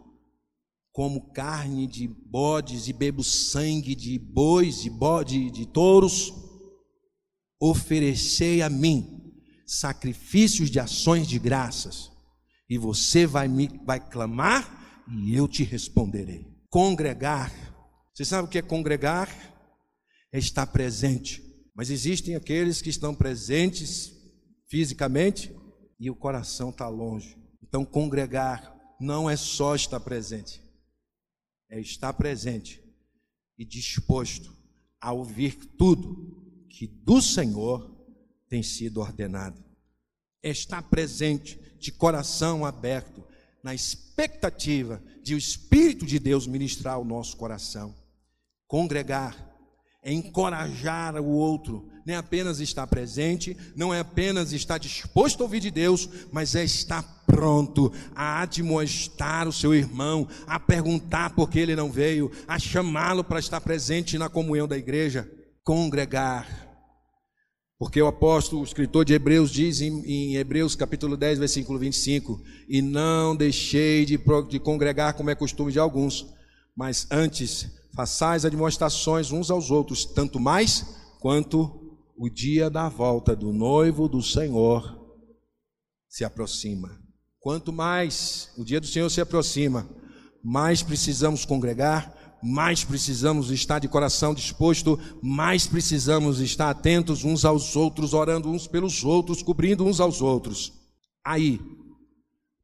como 0.91 1.31
carne 1.31 1.87
de 1.87 2.07
bodes 2.07 2.87
e 2.87 2.93
bebo 2.93 3.23
sangue 3.23 3.95
de 3.95 4.17
bois, 4.19 4.81
de 4.81 4.89
bode, 4.89 5.49
de 5.51 5.65
touros, 5.65 6.33
oferecei 7.59 8.61
a 8.61 8.69
mim 8.69 9.21
sacrifícios 9.65 10.69
de 10.69 10.79
ações 10.79 11.27
de 11.27 11.39
graças, 11.39 12.11
e 12.69 12.77
você 12.77 13.25
vai 13.25 13.47
me 13.47 13.69
vai 13.85 13.99
clamar 13.99 15.03
e 15.09 15.35
eu 15.35 15.47
te 15.47 15.63
responderei. 15.63 16.45
Congregar. 16.69 17.70
Você 18.13 18.25
sabe 18.25 18.47
o 18.47 18.51
que 18.51 18.57
é 18.57 18.61
congregar? 18.61 19.29
É 20.31 20.39
estar 20.39 20.67
presente. 20.67 21.41
Mas 21.73 21.89
existem 21.89 22.35
aqueles 22.35 22.81
que 22.81 22.89
estão 22.89 23.15
presentes 23.15 24.11
fisicamente 24.67 25.55
e 25.99 26.09
o 26.09 26.15
coração 26.15 26.69
está 26.69 26.87
longe. 26.87 27.37
Então, 27.61 27.85
congregar 27.85 28.75
não 28.99 29.29
é 29.29 29.35
só 29.35 29.75
estar 29.75 29.99
presente, 29.99 30.61
é 31.69 31.79
estar 31.79 32.13
presente 32.13 32.83
e 33.57 33.65
disposto 33.65 34.55
a 34.99 35.11
ouvir 35.11 35.55
tudo 35.77 36.65
que 36.69 36.87
do 36.87 37.21
Senhor 37.21 37.89
tem 38.47 38.61
sido 38.61 38.99
ordenado. 38.99 39.63
É 40.43 40.49
estar 40.49 40.81
presente, 40.83 41.59
de 41.79 41.91
coração 41.91 42.65
aberto, 42.65 43.23
na 43.63 43.73
expectativa 43.73 45.01
de 45.23 45.33
o 45.33 45.37
Espírito 45.37 46.05
de 46.05 46.19
Deus 46.19 46.45
ministrar 46.45 46.99
o 46.99 47.05
nosso 47.05 47.37
coração. 47.37 47.95
Congregar 48.71 49.35
é 50.01 50.13
encorajar 50.13 51.17
o 51.17 51.25
outro, 51.25 51.89
não 52.05 52.13
é 52.13 52.17
apenas 52.17 52.61
estar 52.61 52.87
presente, 52.87 53.57
não 53.75 53.93
é 53.93 53.99
apenas 53.99 54.53
estar 54.53 54.77
disposto 54.77 55.41
a 55.41 55.43
ouvir 55.43 55.59
de 55.59 55.69
Deus, 55.69 56.07
mas 56.31 56.55
é 56.55 56.63
estar 56.63 57.03
pronto 57.25 57.91
a 58.15 58.41
admoestar 58.41 59.45
o 59.45 59.51
seu 59.51 59.75
irmão, 59.75 60.25
a 60.47 60.57
perguntar 60.57 61.31
por 61.31 61.49
que 61.49 61.59
ele 61.59 61.75
não 61.75 61.91
veio, 61.91 62.31
a 62.47 62.57
chamá-lo 62.57 63.25
para 63.25 63.41
estar 63.41 63.59
presente 63.59 64.17
na 64.17 64.29
comunhão 64.29 64.69
da 64.69 64.77
igreja, 64.77 65.29
congregar. 65.65 66.47
Porque 67.77 68.01
o 68.01 68.07
apóstolo, 68.07 68.61
o 68.61 68.65
escritor 68.65 69.03
de 69.03 69.13
Hebreus, 69.13 69.51
diz 69.51 69.81
em, 69.81 69.99
em 70.05 70.35
Hebreus 70.37 70.77
capítulo 70.77 71.17
10, 71.17 71.39
versículo 71.39 71.77
25: 71.77 72.41
E 72.69 72.81
não 72.81 73.35
deixei 73.35 74.05
de, 74.05 74.17
de 74.49 74.59
congregar 74.61 75.15
como 75.15 75.29
é 75.29 75.35
costume 75.35 75.73
de 75.73 75.79
alguns, 75.79 76.25
mas 76.73 77.05
antes 77.11 77.80
façais 77.93 78.45
admoestações 78.45 79.31
uns 79.31 79.51
aos 79.51 79.71
outros, 79.71 80.05
tanto 80.05 80.39
mais 80.39 80.85
quanto 81.19 81.97
o 82.17 82.29
dia 82.29 82.69
da 82.69 82.87
volta 82.87 83.35
do 83.35 83.51
noivo 83.51 84.07
do 84.07 84.21
Senhor 84.21 84.99
se 86.07 86.23
aproxima. 86.23 86.99
Quanto 87.39 87.73
mais 87.73 88.51
o 88.57 88.63
dia 88.63 88.79
do 88.79 88.85
Senhor 88.85 89.09
se 89.09 89.19
aproxima, 89.19 89.89
mais 90.43 90.83
precisamos 90.83 91.45
congregar, 91.45 92.39
mais 92.43 92.83
precisamos 92.83 93.51
estar 93.51 93.79
de 93.79 93.87
coração 93.87 94.33
disposto, 94.33 94.99
mais 95.21 95.67
precisamos 95.67 96.39
estar 96.39 96.69
atentos 96.69 97.23
uns 97.23 97.45
aos 97.45 97.75
outros, 97.75 98.13
orando 98.13 98.49
uns 98.49 98.67
pelos 98.67 99.03
outros, 99.03 99.41
cobrindo 99.43 99.85
uns 99.85 99.99
aos 99.99 100.21
outros. 100.21 100.73
Aí 101.23 101.59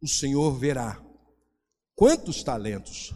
o 0.01 0.07
Senhor 0.07 0.51
verá 0.57 1.01
quantos 1.95 2.43
talentos 2.43 3.13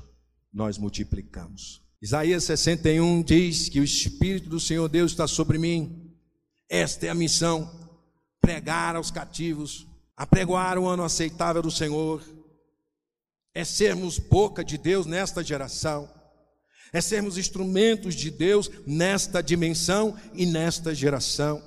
nós 0.54 0.78
multiplicamos. 0.78 1.81
Isaías 2.02 2.46
61 2.46 3.22
diz 3.22 3.70
que 3.70 3.80
o 3.80 3.84
Espírito 3.84 4.50
do 4.50 4.60
Senhor 4.60 4.90
Deus 4.90 5.12
está 5.12 5.28
sobre 5.28 5.60
mim. 5.60 6.12
Esta 6.68 7.06
é 7.06 7.10
a 7.10 7.16
missão: 7.16 7.70
pregar 8.42 8.96
aos 8.96 9.12
cativos, 9.12 9.86
apregoar 10.18 10.80
o 10.80 10.88
ano 10.88 11.04
aceitável 11.04 11.62
do 11.62 11.70
Senhor, 11.70 12.24
é 13.54 13.64
sermos 13.64 14.18
boca 14.18 14.64
de 14.64 14.80
Deus 14.80 15.06
nesta 15.06 15.44
geração, 15.44 16.10
é 16.92 17.00
sermos 17.02 17.38
instrumentos 17.38 18.16
de 18.16 18.32
Deus 18.32 18.68
nesta 18.88 19.44
dimensão 19.44 20.18
e 20.34 20.44
nesta 20.48 20.96
geração, 20.96 21.62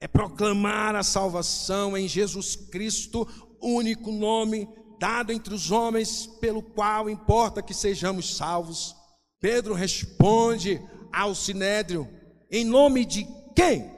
é 0.00 0.08
proclamar 0.08 0.96
a 0.96 1.02
salvação 1.02 1.94
em 1.94 2.08
Jesus 2.08 2.56
Cristo, 2.56 3.28
único 3.60 4.10
nome 4.10 4.66
dado 4.98 5.32
entre 5.32 5.52
os 5.52 5.70
homens, 5.70 6.26
pelo 6.40 6.62
qual 6.62 7.10
importa 7.10 7.62
que 7.62 7.74
sejamos 7.74 8.38
salvos. 8.38 8.96
Pedro 9.40 9.74
responde 9.74 10.80
ao 11.12 11.34
sinédrio: 11.34 12.08
Em 12.50 12.64
nome 12.64 13.04
de 13.04 13.26
quem 13.54 13.90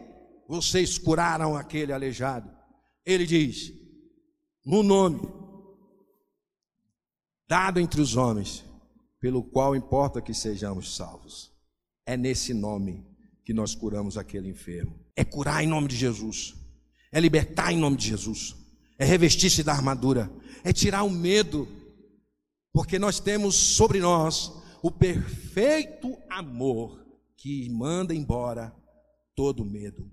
vocês 0.49 0.99
curaram 0.99 1.57
aquele 1.57 1.93
aleijado? 1.93 2.51
Ele 3.05 3.26
diz: 3.26 3.72
No 4.64 4.82
nome 4.82 5.39
dado 7.49 7.80
entre 7.80 8.01
os 8.01 8.14
homens, 8.14 8.64
pelo 9.20 9.43
qual 9.43 9.74
importa 9.74 10.20
que 10.20 10.34
sejamos 10.34 10.95
salvos. 10.95 11.51
É 12.07 12.16
nesse 12.16 12.53
nome 12.53 13.07
que 13.45 13.53
nós 13.53 13.74
curamos 13.74 14.16
aquele 14.16 14.49
enfermo. 14.49 14.99
É 15.16 15.24
curar 15.24 15.64
em 15.64 15.66
nome 15.66 15.89
de 15.89 15.97
Jesus. 15.97 16.55
É 17.11 17.18
libertar 17.18 17.72
em 17.72 17.78
nome 17.78 17.97
de 17.97 18.07
Jesus. 18.07 18.55
É 18.99 19.05
revestir-se 19.05 19.62
da 19.62 19.72
armadura. 19.72 20.30
É 20.62 20.72
tirar 20.72 21.03
o 21.03 21.11
medo. 21.11 21.66
Porque 22.72 22.99
nós 22.99 23.18
temos 23.18 23.55
sobre 23.55 24.01
nós 24.01 24.53
o 24.83 24.91
perfeito 24.91 26.16
amor 26.29 27.05
que 27.37 27.68
manda 27.70 28.14
embora 28.14 28.74
todo 29.35 29.64
medo. 29.64 30.11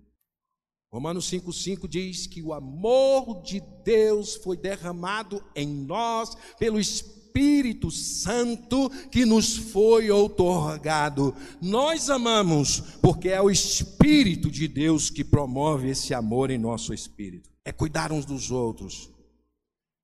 Romanos 0.91 1.29
5,5 1.29 1.87
diz 1.87 2.25
que 2.25 2.41
o 2.41 2.53
amor 2.53 3.41
de 3.41 3.61
Deus 3.83 4.35
foi 4.35 4.55
derramado 4.55 5.43
em 5.53 5.67
nós 5.67 6.37
pelo 6.57 6.79
Espírito 6.79 7.91
Santo 7.91 8.89
que 9.11 9.25
nos 9.25 9.57
foi 9.57 10.09
outorgado. 10.09 11.35
Nós 11.61 12.09
amamos 12.09 12.79
porque 13.01 13.27
é 13.27 13.41
o 13.41 13.51
Espírito 13.51 14.49
de 14.49 14.69
Deus 14.69 15.09
que 15.09 15.23
promove 15.23 15.89
esse 15.89 16.13
amor 16.13 16.49
em 16.49 16.57
nosso 16.57 16.93
espírito. 16.93 17.49
É 17.65 17.73
cuidar 17.73 18.13
uns 18.13 18.25
dos 18.25 18.49
outros, 18.49 19.09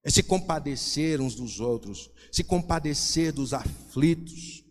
é 0.04 0.10
se 0.10 0.24
compadecer 0.24 1.22
uns 1.22 1.36
dos 1.36 1.60
outros, 1.60 2.10
se 2.32 2.44
compadecer 2.44 3.32
dos 3.32 3.54
aflitos. 3.54 4.64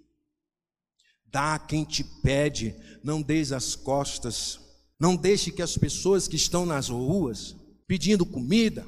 Dá 1.27 1.55
a 1.55 1.59
quem 1.59 1.85
te 1.85 2.03
pede, 2.03 2.75
não 3.03 3.23
deis 3.23 3.53
as 3.53 3.77
costas. 3.77 4.59
Não 4.99 5.17
deixe 5.17 5.51
que 5.51 5.63
as 5.63 5.77
pessoas 5.79 6.27
que 6.27 6.37
estão 6.37 6.67
nas 6.67 6.89
ruas 6.89 7.57
pedindo 7.87 8.27
comida, 8.27 8.87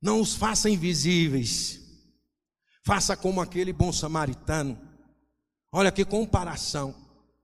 não 0.00 0.20
os 0.20 0.34
faça 0.34 0.68
invisíveis. 0.68 1.80
Faça 2.84 3.16
como 3.16 3.40
aquele 3.40 3.72
bom 3.72 3.92
samaritano. 3.92 4.78
Olha 5.72 5.92
que 5.92 6.04
comparação 6.04 6.94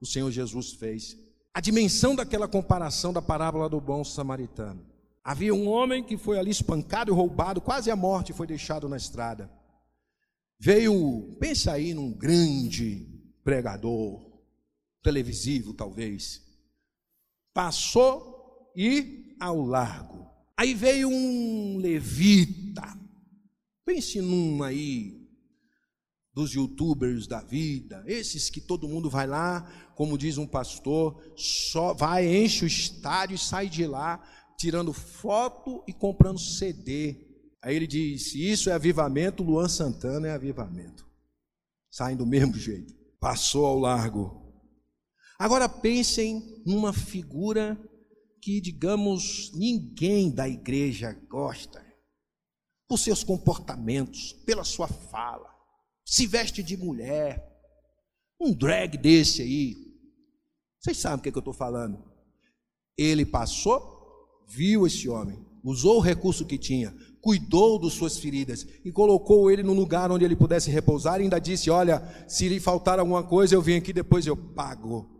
o 0.01 0.07
Senhor 0.07 0.30
Jesus 0.30 0.72
fez. 0.72 1.16
A 1.53 1.61
dimensão 1.61 2.14
daquela 2.14 2.49
comparação 2.49 3.12
da 3.12 3.22
parábola 3.22 3.68
do 3.68 3.80
bom 3.80 4.05
samaritano. 4.05 4.93
Havia 5.24 5.54
um 5.54 5.66
homem 5.66 6.04
que 6.04 6.18
foi 6.18 6.38
ali 6.38 6.50
espancado 6.50 7.10
e 7.10 7.14
roubado, 7.14 7.58
quase 7.58 7.90
à 7.90 7.96
morte, 7.96 8.34
foi 8.34 8.46
deixado 8.46 8.86
na 8.90 8.98
estrada. 8.98 9.50
Veio, 10.60 11.34
pensa 11.40 11.72
aí 11.72 11.94
num 11.94 12.12
grande 12.12 13.08
pregador, 13.42 14.20
televisivo 15.02 15.72
talvez. 15.72 16.42
Passou 17.54 18.70
e 18.76 19.34
ao 19.40 19.62
largo. 19.62 20.28
Aí 20.54 20.74
veio 20.74 21.08
um 21.08 21.78
levita. 21.78 22.82
Pense 23.82 24.20
num 24.20 24.62
aí 24.62 25.24
dos 26.34 26.52
youtubers 26.52 27.26
da 27.26 27.40
vida, 27.40 28.02
esses 28.06 28.50
que 28.50 28.60
todo 28.60 28.88
mundo 28.88 29.08
vai 29.08 29.24
lá, 29.24 29.70
como 29.94 30.18
diz 30.18 30.36
um 30.36 30.46
pastor, 30.48 31.22
só 31.36 31.94
vai, 31.94 32.26
enche 32.26 32.64
o 32.64 32.66
estádio 32.66 33.36
e 33.36 33.38
sai 33.38 33.68
de 33.68 33.86
lá 33.86 34.20
tirando 34.59 34.92
foto 34.92 35.82
e 35.86 35.92
comprando 35.92 36.38
CD. 36.38 37.16
Aí 37.62 37.74
ele 37.74 37.86
diz: 37.86 38.34
Isso 38.34 38.70
é 38.70 38.72
avivamento, 38.72 39.42
Luan 39.42 39.68
Santana 39.68 40.28
é 40.28 40.32
avivamento. 40.32 41.07
Saem 41.90 42.16
do 42.16 42.26
mesmo 42.26 42.55
jeito. 42.55 42.94
Passou 43.20 43.66
ao 43.66 43.78
largo. 43.78 44.44
Agora 45.38 45.68
pensem 45.68 46.62
numa 46.66 46.92
figura 46.92 47.78
que, 48.40 48.61
digamos, 48.61 49.50
ninguém 49.55 50.30
da 50.30 50.48
igreja 50.48 51.12
gosta, 51.28 51.84
por 52.86 52.98
seus 52.98 53.24
comportamentos, 53.24 54.34
pela 54.44 54.64
sua 54.64 54.86
fala, 54.86 55.50
se 56.05 56.26
veste 56.26 56.62
de 56.62 56.76
mulher, 56.76 57.42
um 58.38 58.52
drag 58.52 58.98
desse 58.98 59.40
aí. 59.40 59.74
Vocês 60.78 60.98
sabem 60.98 61.18
o 61.18 61.22
que, 61.22 61.30
é 61.30 61.32
que 61.32 61.38
eu 61.38 61.40
estou 61.40 61.55
falando? 61.55 62.05
Ele 62.98 63.24
passou 63.24 63.93
viu 64.47 64.86
esse 64.86 65.09
homem, 65.09 65.38
usou 65.62 65.97
o 65.97 66.01
recurso 66.01 66.45
que 66.45 66.59
tinha, 66.59 66.95
cuidou 67.20 67.78
das 67.78 67.95
suas 67.95 68.18
feridas 68.18 68.66
e 68.84 68.92
colocou 68.92 69.51
ele 69.51 69.62
num 69.62 69.72
lugar 69.72 70.11
onde 70.11 70.24
ele 70.24 70.36
pudesse 70.36 70.70
repousar 70.70 71.20
e 71.20 71.22
ainda 71.24 71.38
disse: 71.38 71.70
Olha, 71.70 72.03
se 72.28 72.49
lhe 72.49 72.61
faltar 72.61 72.99
alguma 72.99 73.22
coisa, 73.22 73.55
eu 73.55 73.62
venho 73.62 73.78
aqui 73.78 73.92
depois 73.92 74.26
eu 74.26 74.36
pago. 74.36 75.11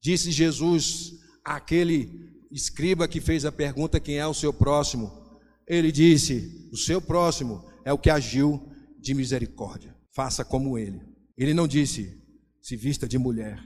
Disse 0.00 0.30
Jesus 0.30 1.12
àquele 1.42 2.30
escriba 2.50 3.08
que 3.08 3.20
fez 3.20 3.44
a 3.46 3.50
pergunta: 3.50 3.98
Quem 3.98 4.18
é 4.18 4.26
o 4.26 4.34
seu 4.34 4.52
próximo? 4.52 5.10
Ele 5.66 5.90
disse: 5.90 6.68
O 6.70 6.76
seu 6.76 7.00
próximo 7.00 7.64
é 7.84 7.92
o 7.92 7.98
que 7.98 8.10
agiu 8.10 8.60
de 9.00 9.14
misericórdia, 9.14 9.96
faça 10.10 10.44
como 10.44 10.76
ele. 10.76 11.00
Ele 11.36 11.54
não 11.54 11.66
disse: 11.66 12.22
Se 12.60 12.76
vista 12.76 13.08
de 13.08 13.16
mulher. 13.16 13.58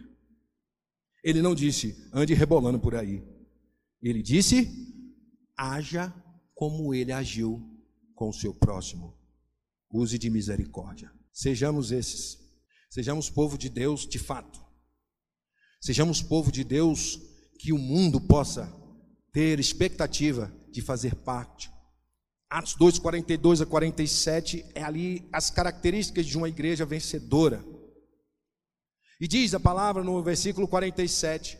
Ele 1.25 1.43
não 1.43 1.55
disse: 1.55 1.97
Ande 2.13 2.33
rebolando 2.33 2.79
por 2.79 2.95
aí. 2.95 3.25
Ele 4.09 4.23
disse: 4.23 4.71
haja 5.57 6.15
como 6.55 6.95
ele 6.95 7.13
agiu 7.13 7.61
com 8.15 8.29
o 8.29 8.33
seu 8.33 8.55
próximo. 8.55 9.19
Use 9.91 10.17
de 10.17 10.31
misericórdia. 10.31 11.11
Sejamos 11.33 11.91
esses. 11.91 12.39
Sejamos 12.89 13.29
povo 13.29 13.59
de 13.59 13.69
Deus 13.69 14.07
de 14.07 14.21
fato. 14.21 14.65
Sejamos 15.81 16.23
povo 16.23 16.53
de 16.53 16.63
Deus 16.63 17.19
que 17.59 17.73
o 17.73 17.79
mundo 17.79 18.21
possa 18.21 18.73
ter 19.33 19.59
expectativa 19.59 20.55
de 20.71 20.81
fazer 20.81 21.17
parte. 21.17 21.69
Atos 22.49 22.77
2, 22.77 23.01
42 23.01 23.61
a 23.61 23.67
47 23.67 24.65
é 24.77 24.85
ali 24.85 25.29
as 25.33 25.51
características 25.51 26.27
de 26.27 26.39
uma 26.39 26.49
igreja 26.49 26.87
vencedora. 26.87 27.65
E 29.21 29.27
diz 29.27 29.53
a 29.53 29.59
palavra 29.59 30.05
no 30.05 30.23
versículo 30.23 30.69
47 30.69 31.59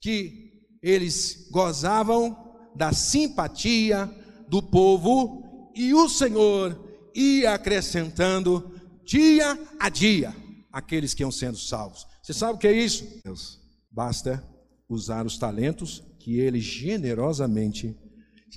que 0.00 0.51
eles 0.82 1.48
gozavam 1.50 2.36
da 2.74 2.92
simpatia 2.92 4.10
do 4.48 4.62
povo 4.62 5.72
e 5.74 5.94
o 5.94 6.08
Senhor 6.08 6.78
ia 7.14 7.54
acrescentando 7.54 8.72
dia 9.04 9.58
a 9.78 9.88
dia 9.88 10.34
aqueles 10.72 11.14
que 11.14 11.22
iam 11.22 11.30
sendo 11.30 11.56
salvos. 11.56 12.06
Você 12.22 12.32
sabe 12.32 12.54
o 12.54 12.58
que 12.58 12.66
é 12.66 12.72
isso? 12.72 13.06
Deus, 13.24 13.60
basta 13.90 14.42
usar 14.88 15.26
os 15.26 15.38
talentos 15.38 16.02
que 16.18 16.38
ele 16.38 16.60
generosamente, 16.60 17.96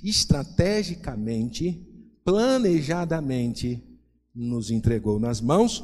estrategicamente, 0.03 1.85
planejadamente 2.23 3.83
nos 4.33 4.69
entregou 4.69 5.19
nas 5.19 5.41
mãos 5.41 5.83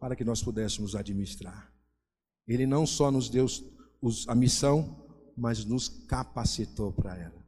para 0.00 0.16
que 0.16 0.24
nós 0.24 0.42
pudéssemos 0.42 0.94
administrar. 0.94 1.72
Ele 2.46 2.66
não 2.66 2.86
só 2.86 3.10
nos 3.10 3.28
deu 3.28 3.46
a 4.26 4.34
missão, 4.34 5.01
mas 5.42 5.64
nos 5.64 5.88
capacitou 5.88 6.92
para 6.92 7.18
ela. 7.18 7.44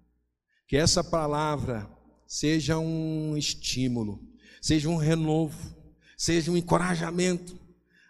Que 0.66 0.76
essa 0.76 1.04
palavra 1.04 1.88
seja 2.26 2.76
um 2.76 3.36
estímulo, 3.36 4.20
seja 4.60 4.88
um 4.88 4.96
renovo, 4.96 5.72
seja 6.18 6.50
um 6.50 6.56
encorajamento 6.56 7.56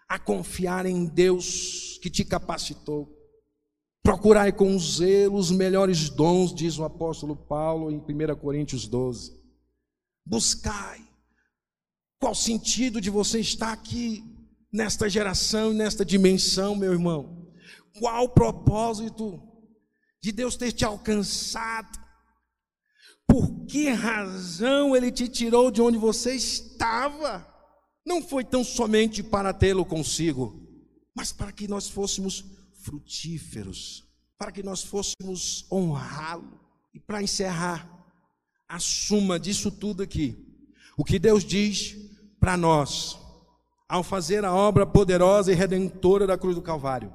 a 0.09 0.17
confiar 0.17 0.87
em 0.87 1.05
Deus 1.05 1.99
que 2.01 2.09
te 2.09 2.25
capacitou. 2.25 3.15
Procurai 4.01 4.51
com 4.51 4.77
zelo 4.79 5.37
os 5.37 5.51
melhores 5.51 6.09
dons, 6.09 6.51
diz 6.51 6.79
o 6.79 6.83
apóstolo 6.83 7.35
Paulo 7.35 7.91
em 7.91 7.97
1 7.97 8.35
Coríntios 8.37 8.87
12. 8.87 9.39
Buscai. 10.25 11.07
Qual 12.19 12.31
o 12.31 12.35
sentido 12.35 12.99
de 12.99 13.11
você 13.11 13.39
estar 13.39 13.71
aqui 13.71 14.23
nesta 14.73 15.07
geração 15.07 15.71
e 15.71 15.75
nesta 15.75 16.03
dimensão, 16.03 16.75
meu 16.75 16.91
irmão? 16.91 17.51
Qual 17.99 18.23
o 18.23 18.29
propósito 18.29 19.44
de 20.25 20.31
Deus 20.31 20.55
ter 20.55 20.71
te 20.71 20.83
alcançado? 20.83 21.99
Por 23.27 23.67
que 23.67 23.89
razão 23.89 24.95
Ele 24.95 25.11
te 25.11 25.27
tirou 25.27 25.69
de 25.69 25.83
onde 25.83 25.99
você 25.99 26.33
estava? 26.33 27.47
Não 28.03 28.23
foi 28.23 28.43
tão 28.43 28.63
somente 28.63 29.21
para 29.21 29.53
tê-lo 29.53 29.85
consigo, 29.85 30.67
mas 31.15 31.31
para 31.31 31.51
que 31.51 31.67
nós 31.67 31.87
fôssemos 31.87 32.43
frutíferos, 32.81 34.03
para 34.35 34.51
que 34.51 34.63
nós 34.63 34.83
fôssemos 34.83 35.63
honrá-lo. 35.71 36.59
E 36.91 36.99
para 36.99 37.21
encerrar, 37.21 37.87
a 38.67 38.79
suma 38.79 39.39
disso 39.39 39.69
tudo 39.69 40.01
aqui, 40.01 40.35
o 40.97 41.03
que 41.03 41.19
Deus 41.19 41.45
diz 41.45 41.95
para 42.39 42.57
nós, 42.57 43.15
ao 43.87 44.01
fazer 44.01 44.43
a 44.43 44.51
obra 44.51 44.87
poderosa 44.87 45.51
e 45.51 45.55
redentora 45.55 46.25
da 46.25 46.35
cruz 46.35 46.55
do 46.55 46.63
Calvário, 46.63 47.13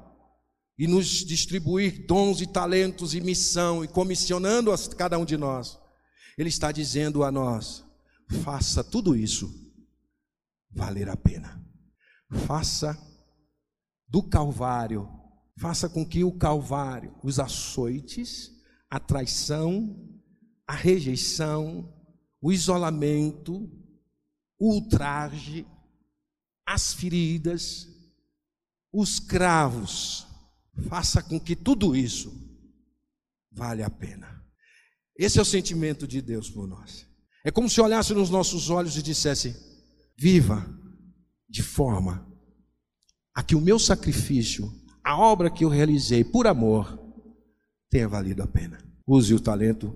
e 0.81 0.87
nos 0.87 1.23
distribuir 1.23 2.07
dons 2.07 2.41
e 2.41 2.47
talentos 2.47 3.13
e 3.13 3.21
missão, 3.21 3.83
e 3.83 3.87
comissionando 3.87 4.71
a 4.71 4.77
cada 4.95 5.19
um 5.19 5.23
de 5.23 5.37
nós, 5.37 5.77
Ele 6.35 6.49
está 6.49 6.71
dizendo 6.71 7.23
a 7.23 7.31
nós: 7.31 7.85
faça 8.43 8.83
tudo 8.83 9.15
isso 9.15 9.53
valer 10.71 11.07
a 11.07 11.15
pena. 11.15 11.63
Faça 12.47 12.99
do 14.07 14.23
Calvário, 14.23 15.07
faça 15.55 15.87
com 15.87 16.03
que 16.03 16.23
o 16.23 16.31
Calvário, 16.31 17.15
os 17.23 17.39
açoites, 17.39 18.51
a 18.89 18.99
traição, 18.99 20.03
a 20.65 20.73
rejeição, 20.73 21.93
o 22.41 22.51
isolamento, 22.51 23.69
o 24.57 24.73
ultraje, 24.73 25.63
as 26.65 26.91
feridas, 26.91 27.87
os 28.91 29.19
cravos, 29.19 30.30
faça 30.87 31.21
com 31.21 31.39
que 31.39 31.55
tudo 31.55 31.95
isso 31.95 32.31
vale 33.51 33.83
a 33.83 33.89
pena. 33.89 34.41
Esse 35.17 35.39
é 35.39 35.41
o 35.41 35.45
sentimento 35.45 36.07
de 36.07 36.21
Deus 36.21 36.49
por 36.49 36.67
nós. 36.67 37.07
É 37.43 37.51
como 37.51 37.69
se 37.69 37.81
olhasse 37.81 38.13
nos 38.13 38.29
nossos 38.29 38.69
olhos 38.69 38.95
e 38.97 39.01
dissesse: 39.01 39.55
Viva 40.17 40.65
de 41.49 41.61
forma 41.61 42.27
a 43.33 43.43
que 43.43 43.55
o 43.55 43.61
meu 43.61 43.79
sacrifício, 43.79 44.71
a 45.03 45.17
obra 45.17 45.49
que 45.49 45.63
eu 45.63 45.69
realizei 45.69 46.23
por 46.23 46.47
amor, 46.47 46.99
tenha 47.89 48.07
valido 48.07 48.41
a 48.41 48.47
pena. 48.47 48.83
Use 49.05 49.33
o 49.33 49.39
talento 49.39 49.93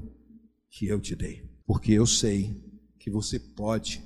que 0.69 0.87
eu 0.87 0.99
te 0.99 1.15
dei, 1.15 1.49
porque 1.65 1.91
eu 1.93 2.05
sei 2.05 2.61
que 2.99 3.09
você 3.09 3.39
pode. 3.39 4.03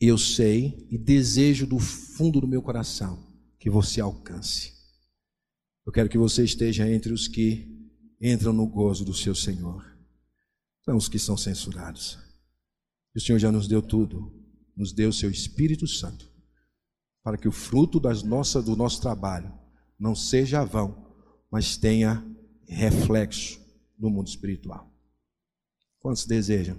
Eu 0.00 0.16
sei 0.16 0.86
e 0.90 0.96
desejo 0.96 1.66
do 1.66 1.78
fundo 1.78 2.40
do 2.40 2.48
meu 2.48 2.62
coração 2.62 3.26
que 3.58 3.68
você 3.68 4.00
alcance. 4.00 4.79
Eu 5.86 5.92
quero 5.92 6.08
que 6.08 6.18
você 6.18 6.44
esteja 6.44 6.88
entre 6.90 7.12
os 7.12 7.26
que 7.28 7.68
entram 8.20 8.52
no 8.52 8.66
gozo 8.66 9.04
do 9.04 9.14
seu 9.14 9.34
Senhor, 9.34 9.84
não 10.86 10.96
os 10.96 11.08
que 11.08 11.18
são 11.18 11.36
censurados. 11.36 12.18
O 13.14 13.20
Senhor 13.20 13.38
já 13.38 13.50
nos 13.50 13.66
deu 13.66 13.82
tudo 13.82 14.40
nos 14.80 14.92
deu 14.94 15.12
seu 15.12 15.30
Espírito 15.30 15.86
Santo, 15.86 16.26
para 17.22 17.36
que 17.36 17.46
o 17.46 17.52
fruto 17.52 18.00
das 18.00 18.22
nossas, 18.22 18.64
do 18.64 18.74
nosso 18.74 18.98
trabalho 18.98 19.52
não 19.98 20.14
seja 20.14 20.64
vão, 20.64 21.14
mas 21.50 21.76
tenha 21.76 22.24
reflexo 22.66 23.60
no 23.98 24.08
mundo 24.08 24.28
espiritual. 24.28 24.90
Quantos 25.98 26.24
desejam 26.24 26.78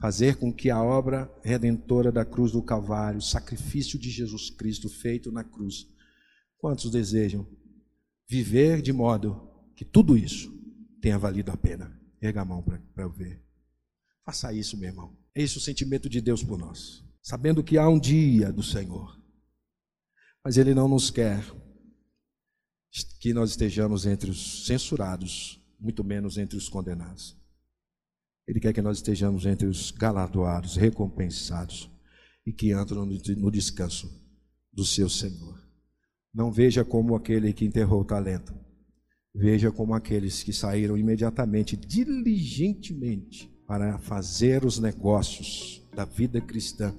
fazer 0.00 0.36
com 0.36 0.52
que 0.52 0.70
a 0.70 0.80
obra 0.80 1.28
redentora 1.42 2.12
da 2.12 2.24
cruz 2.24 2.52
do 2.52 2.62
Calvário, 2.62 3.18
o 3.18 3.22
sacrifício 3.22 3.98
de 3.98 4.10
Jesus 4.10 4.48
Cristo 4.48 4.88
feito 4.88 5.32
na 5.32 5.42
cruz, 5.42 5.88
quantos 6.56 6.88
desejam 6.88 7.44
viver 8.28 8.82
de 8.82 8.92
modo 8.92 9.48
que 9.74 9.84
tudo 9.84 10.16
isso 10.16 10.52
tenha 11.00 11.18
valido 11.18 11.50
a 11.50 11.56
pena? 11.56 11.98
Erga 12.20 12.42
a 12.42 12.44
mão 12.44 12.62
para 12.62 13.04
eu 13.04 13.10
ver. 13.10 13.42
Faça 14.24 14.52
isso, 14.52 14.76
meu 14.76 14.88
irmão. 14.88 15.16
É 15.34 15.42
esse 15.42 15.56
o 15.56 15.60
sentimento 15.60 16.08
de 16.08 16.20
Deus 16.20 16.42
por 16.42 16.58
nós 16.58 17.08
sabendo 17.28 17.62
que 17.62 17.76
há 17.76 17.86
um 17.86 18.00
dia 18.00 18.50
do 18.50 18.62
Senhor. 18.62 19.20
Mas 20.42 20.56
Ele 20.56 20.72
não 20.72 20.88
nos 20.88 21.10
quer 21.10 21.44
que 23.20 23.34
nós 23.34 23.50
estejamos 23.50 24.06
entre 24.06 24.30
os 24.30 24.64
censurados, 24.64 25.62
muito 25.78 26.02
menos 26.02 26.38
entre 26.38 26.56
os 26.56 26.70
condenados. 26.70 27.36
Ele 28.46 28.58
quer 28.58 28.72
que 28.72 28.80
nós 28.80 28.96
estejamos 28.96 29.44
entre 29.44 29.66
os 29.66 29.90
galardoados, 29.90 30.76
recompensados 30.76 31.90
e 32.46 32.52
que 32.52 32.72
entram 32.72 33.04
no 33.04 33.50
descanso 33.50 34.10
do 34.72 34.86
seu 34.86 35.10
Senhor. 35.10 35.67
Não 36.38 36.52
veja 36.52 36.84
como 36.84 37.16
aquele 37.16 37.52
que 37.52 37.64
enterrou 37.64 38.02
o 38.02 38.04
talento, 38.04 38.54
veja 39.34 39.72
como 39.72 39.92
aqueles 39.92 40.40
que 40.40 40.52
saíram 40.52 40.96
imediatamente, 40.96 41.76
diligentemente, 41.76 43.52
para 43.66 43.98
fazer 43.98 44.64
os 44.64 44.78
negócios 44.78 45.84
da 45.92 46.04
vida 46.04 46.40
cristã 46.40 46.94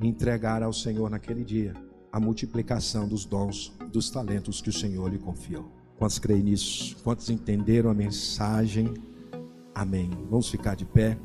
entregar 0.00 0.60
ao 0.60 0.72
Senhor 0.72 1.08
naquele 1.08 1.44
dia 1.44 1.72
a 2.10 2.18
multiplicação 2.18 3.06
dos 3.06 3.24
dons, 3.24 3.72
dos 3.92 4.10
talentos 4.10 4.60
que 4.60 4.70
o 4.70 4.72
Senhor 4.72 5.08
lhe 5.08 5.18
confiou. 5.20 5.70
Quantos 5.96 6.18
creem 6.18 6.42
nisso? 6.42 6.96
Quantos 7.04 7.30
entenderam 7.30 7.90
a 7.90 7.94
mensagem? 7.94 8.92
Amém. 9.72 10.10
Vamos 10.28 10.50
ficar 10.50 10.74
de 10.74 10.84
pé. 10.84 11.16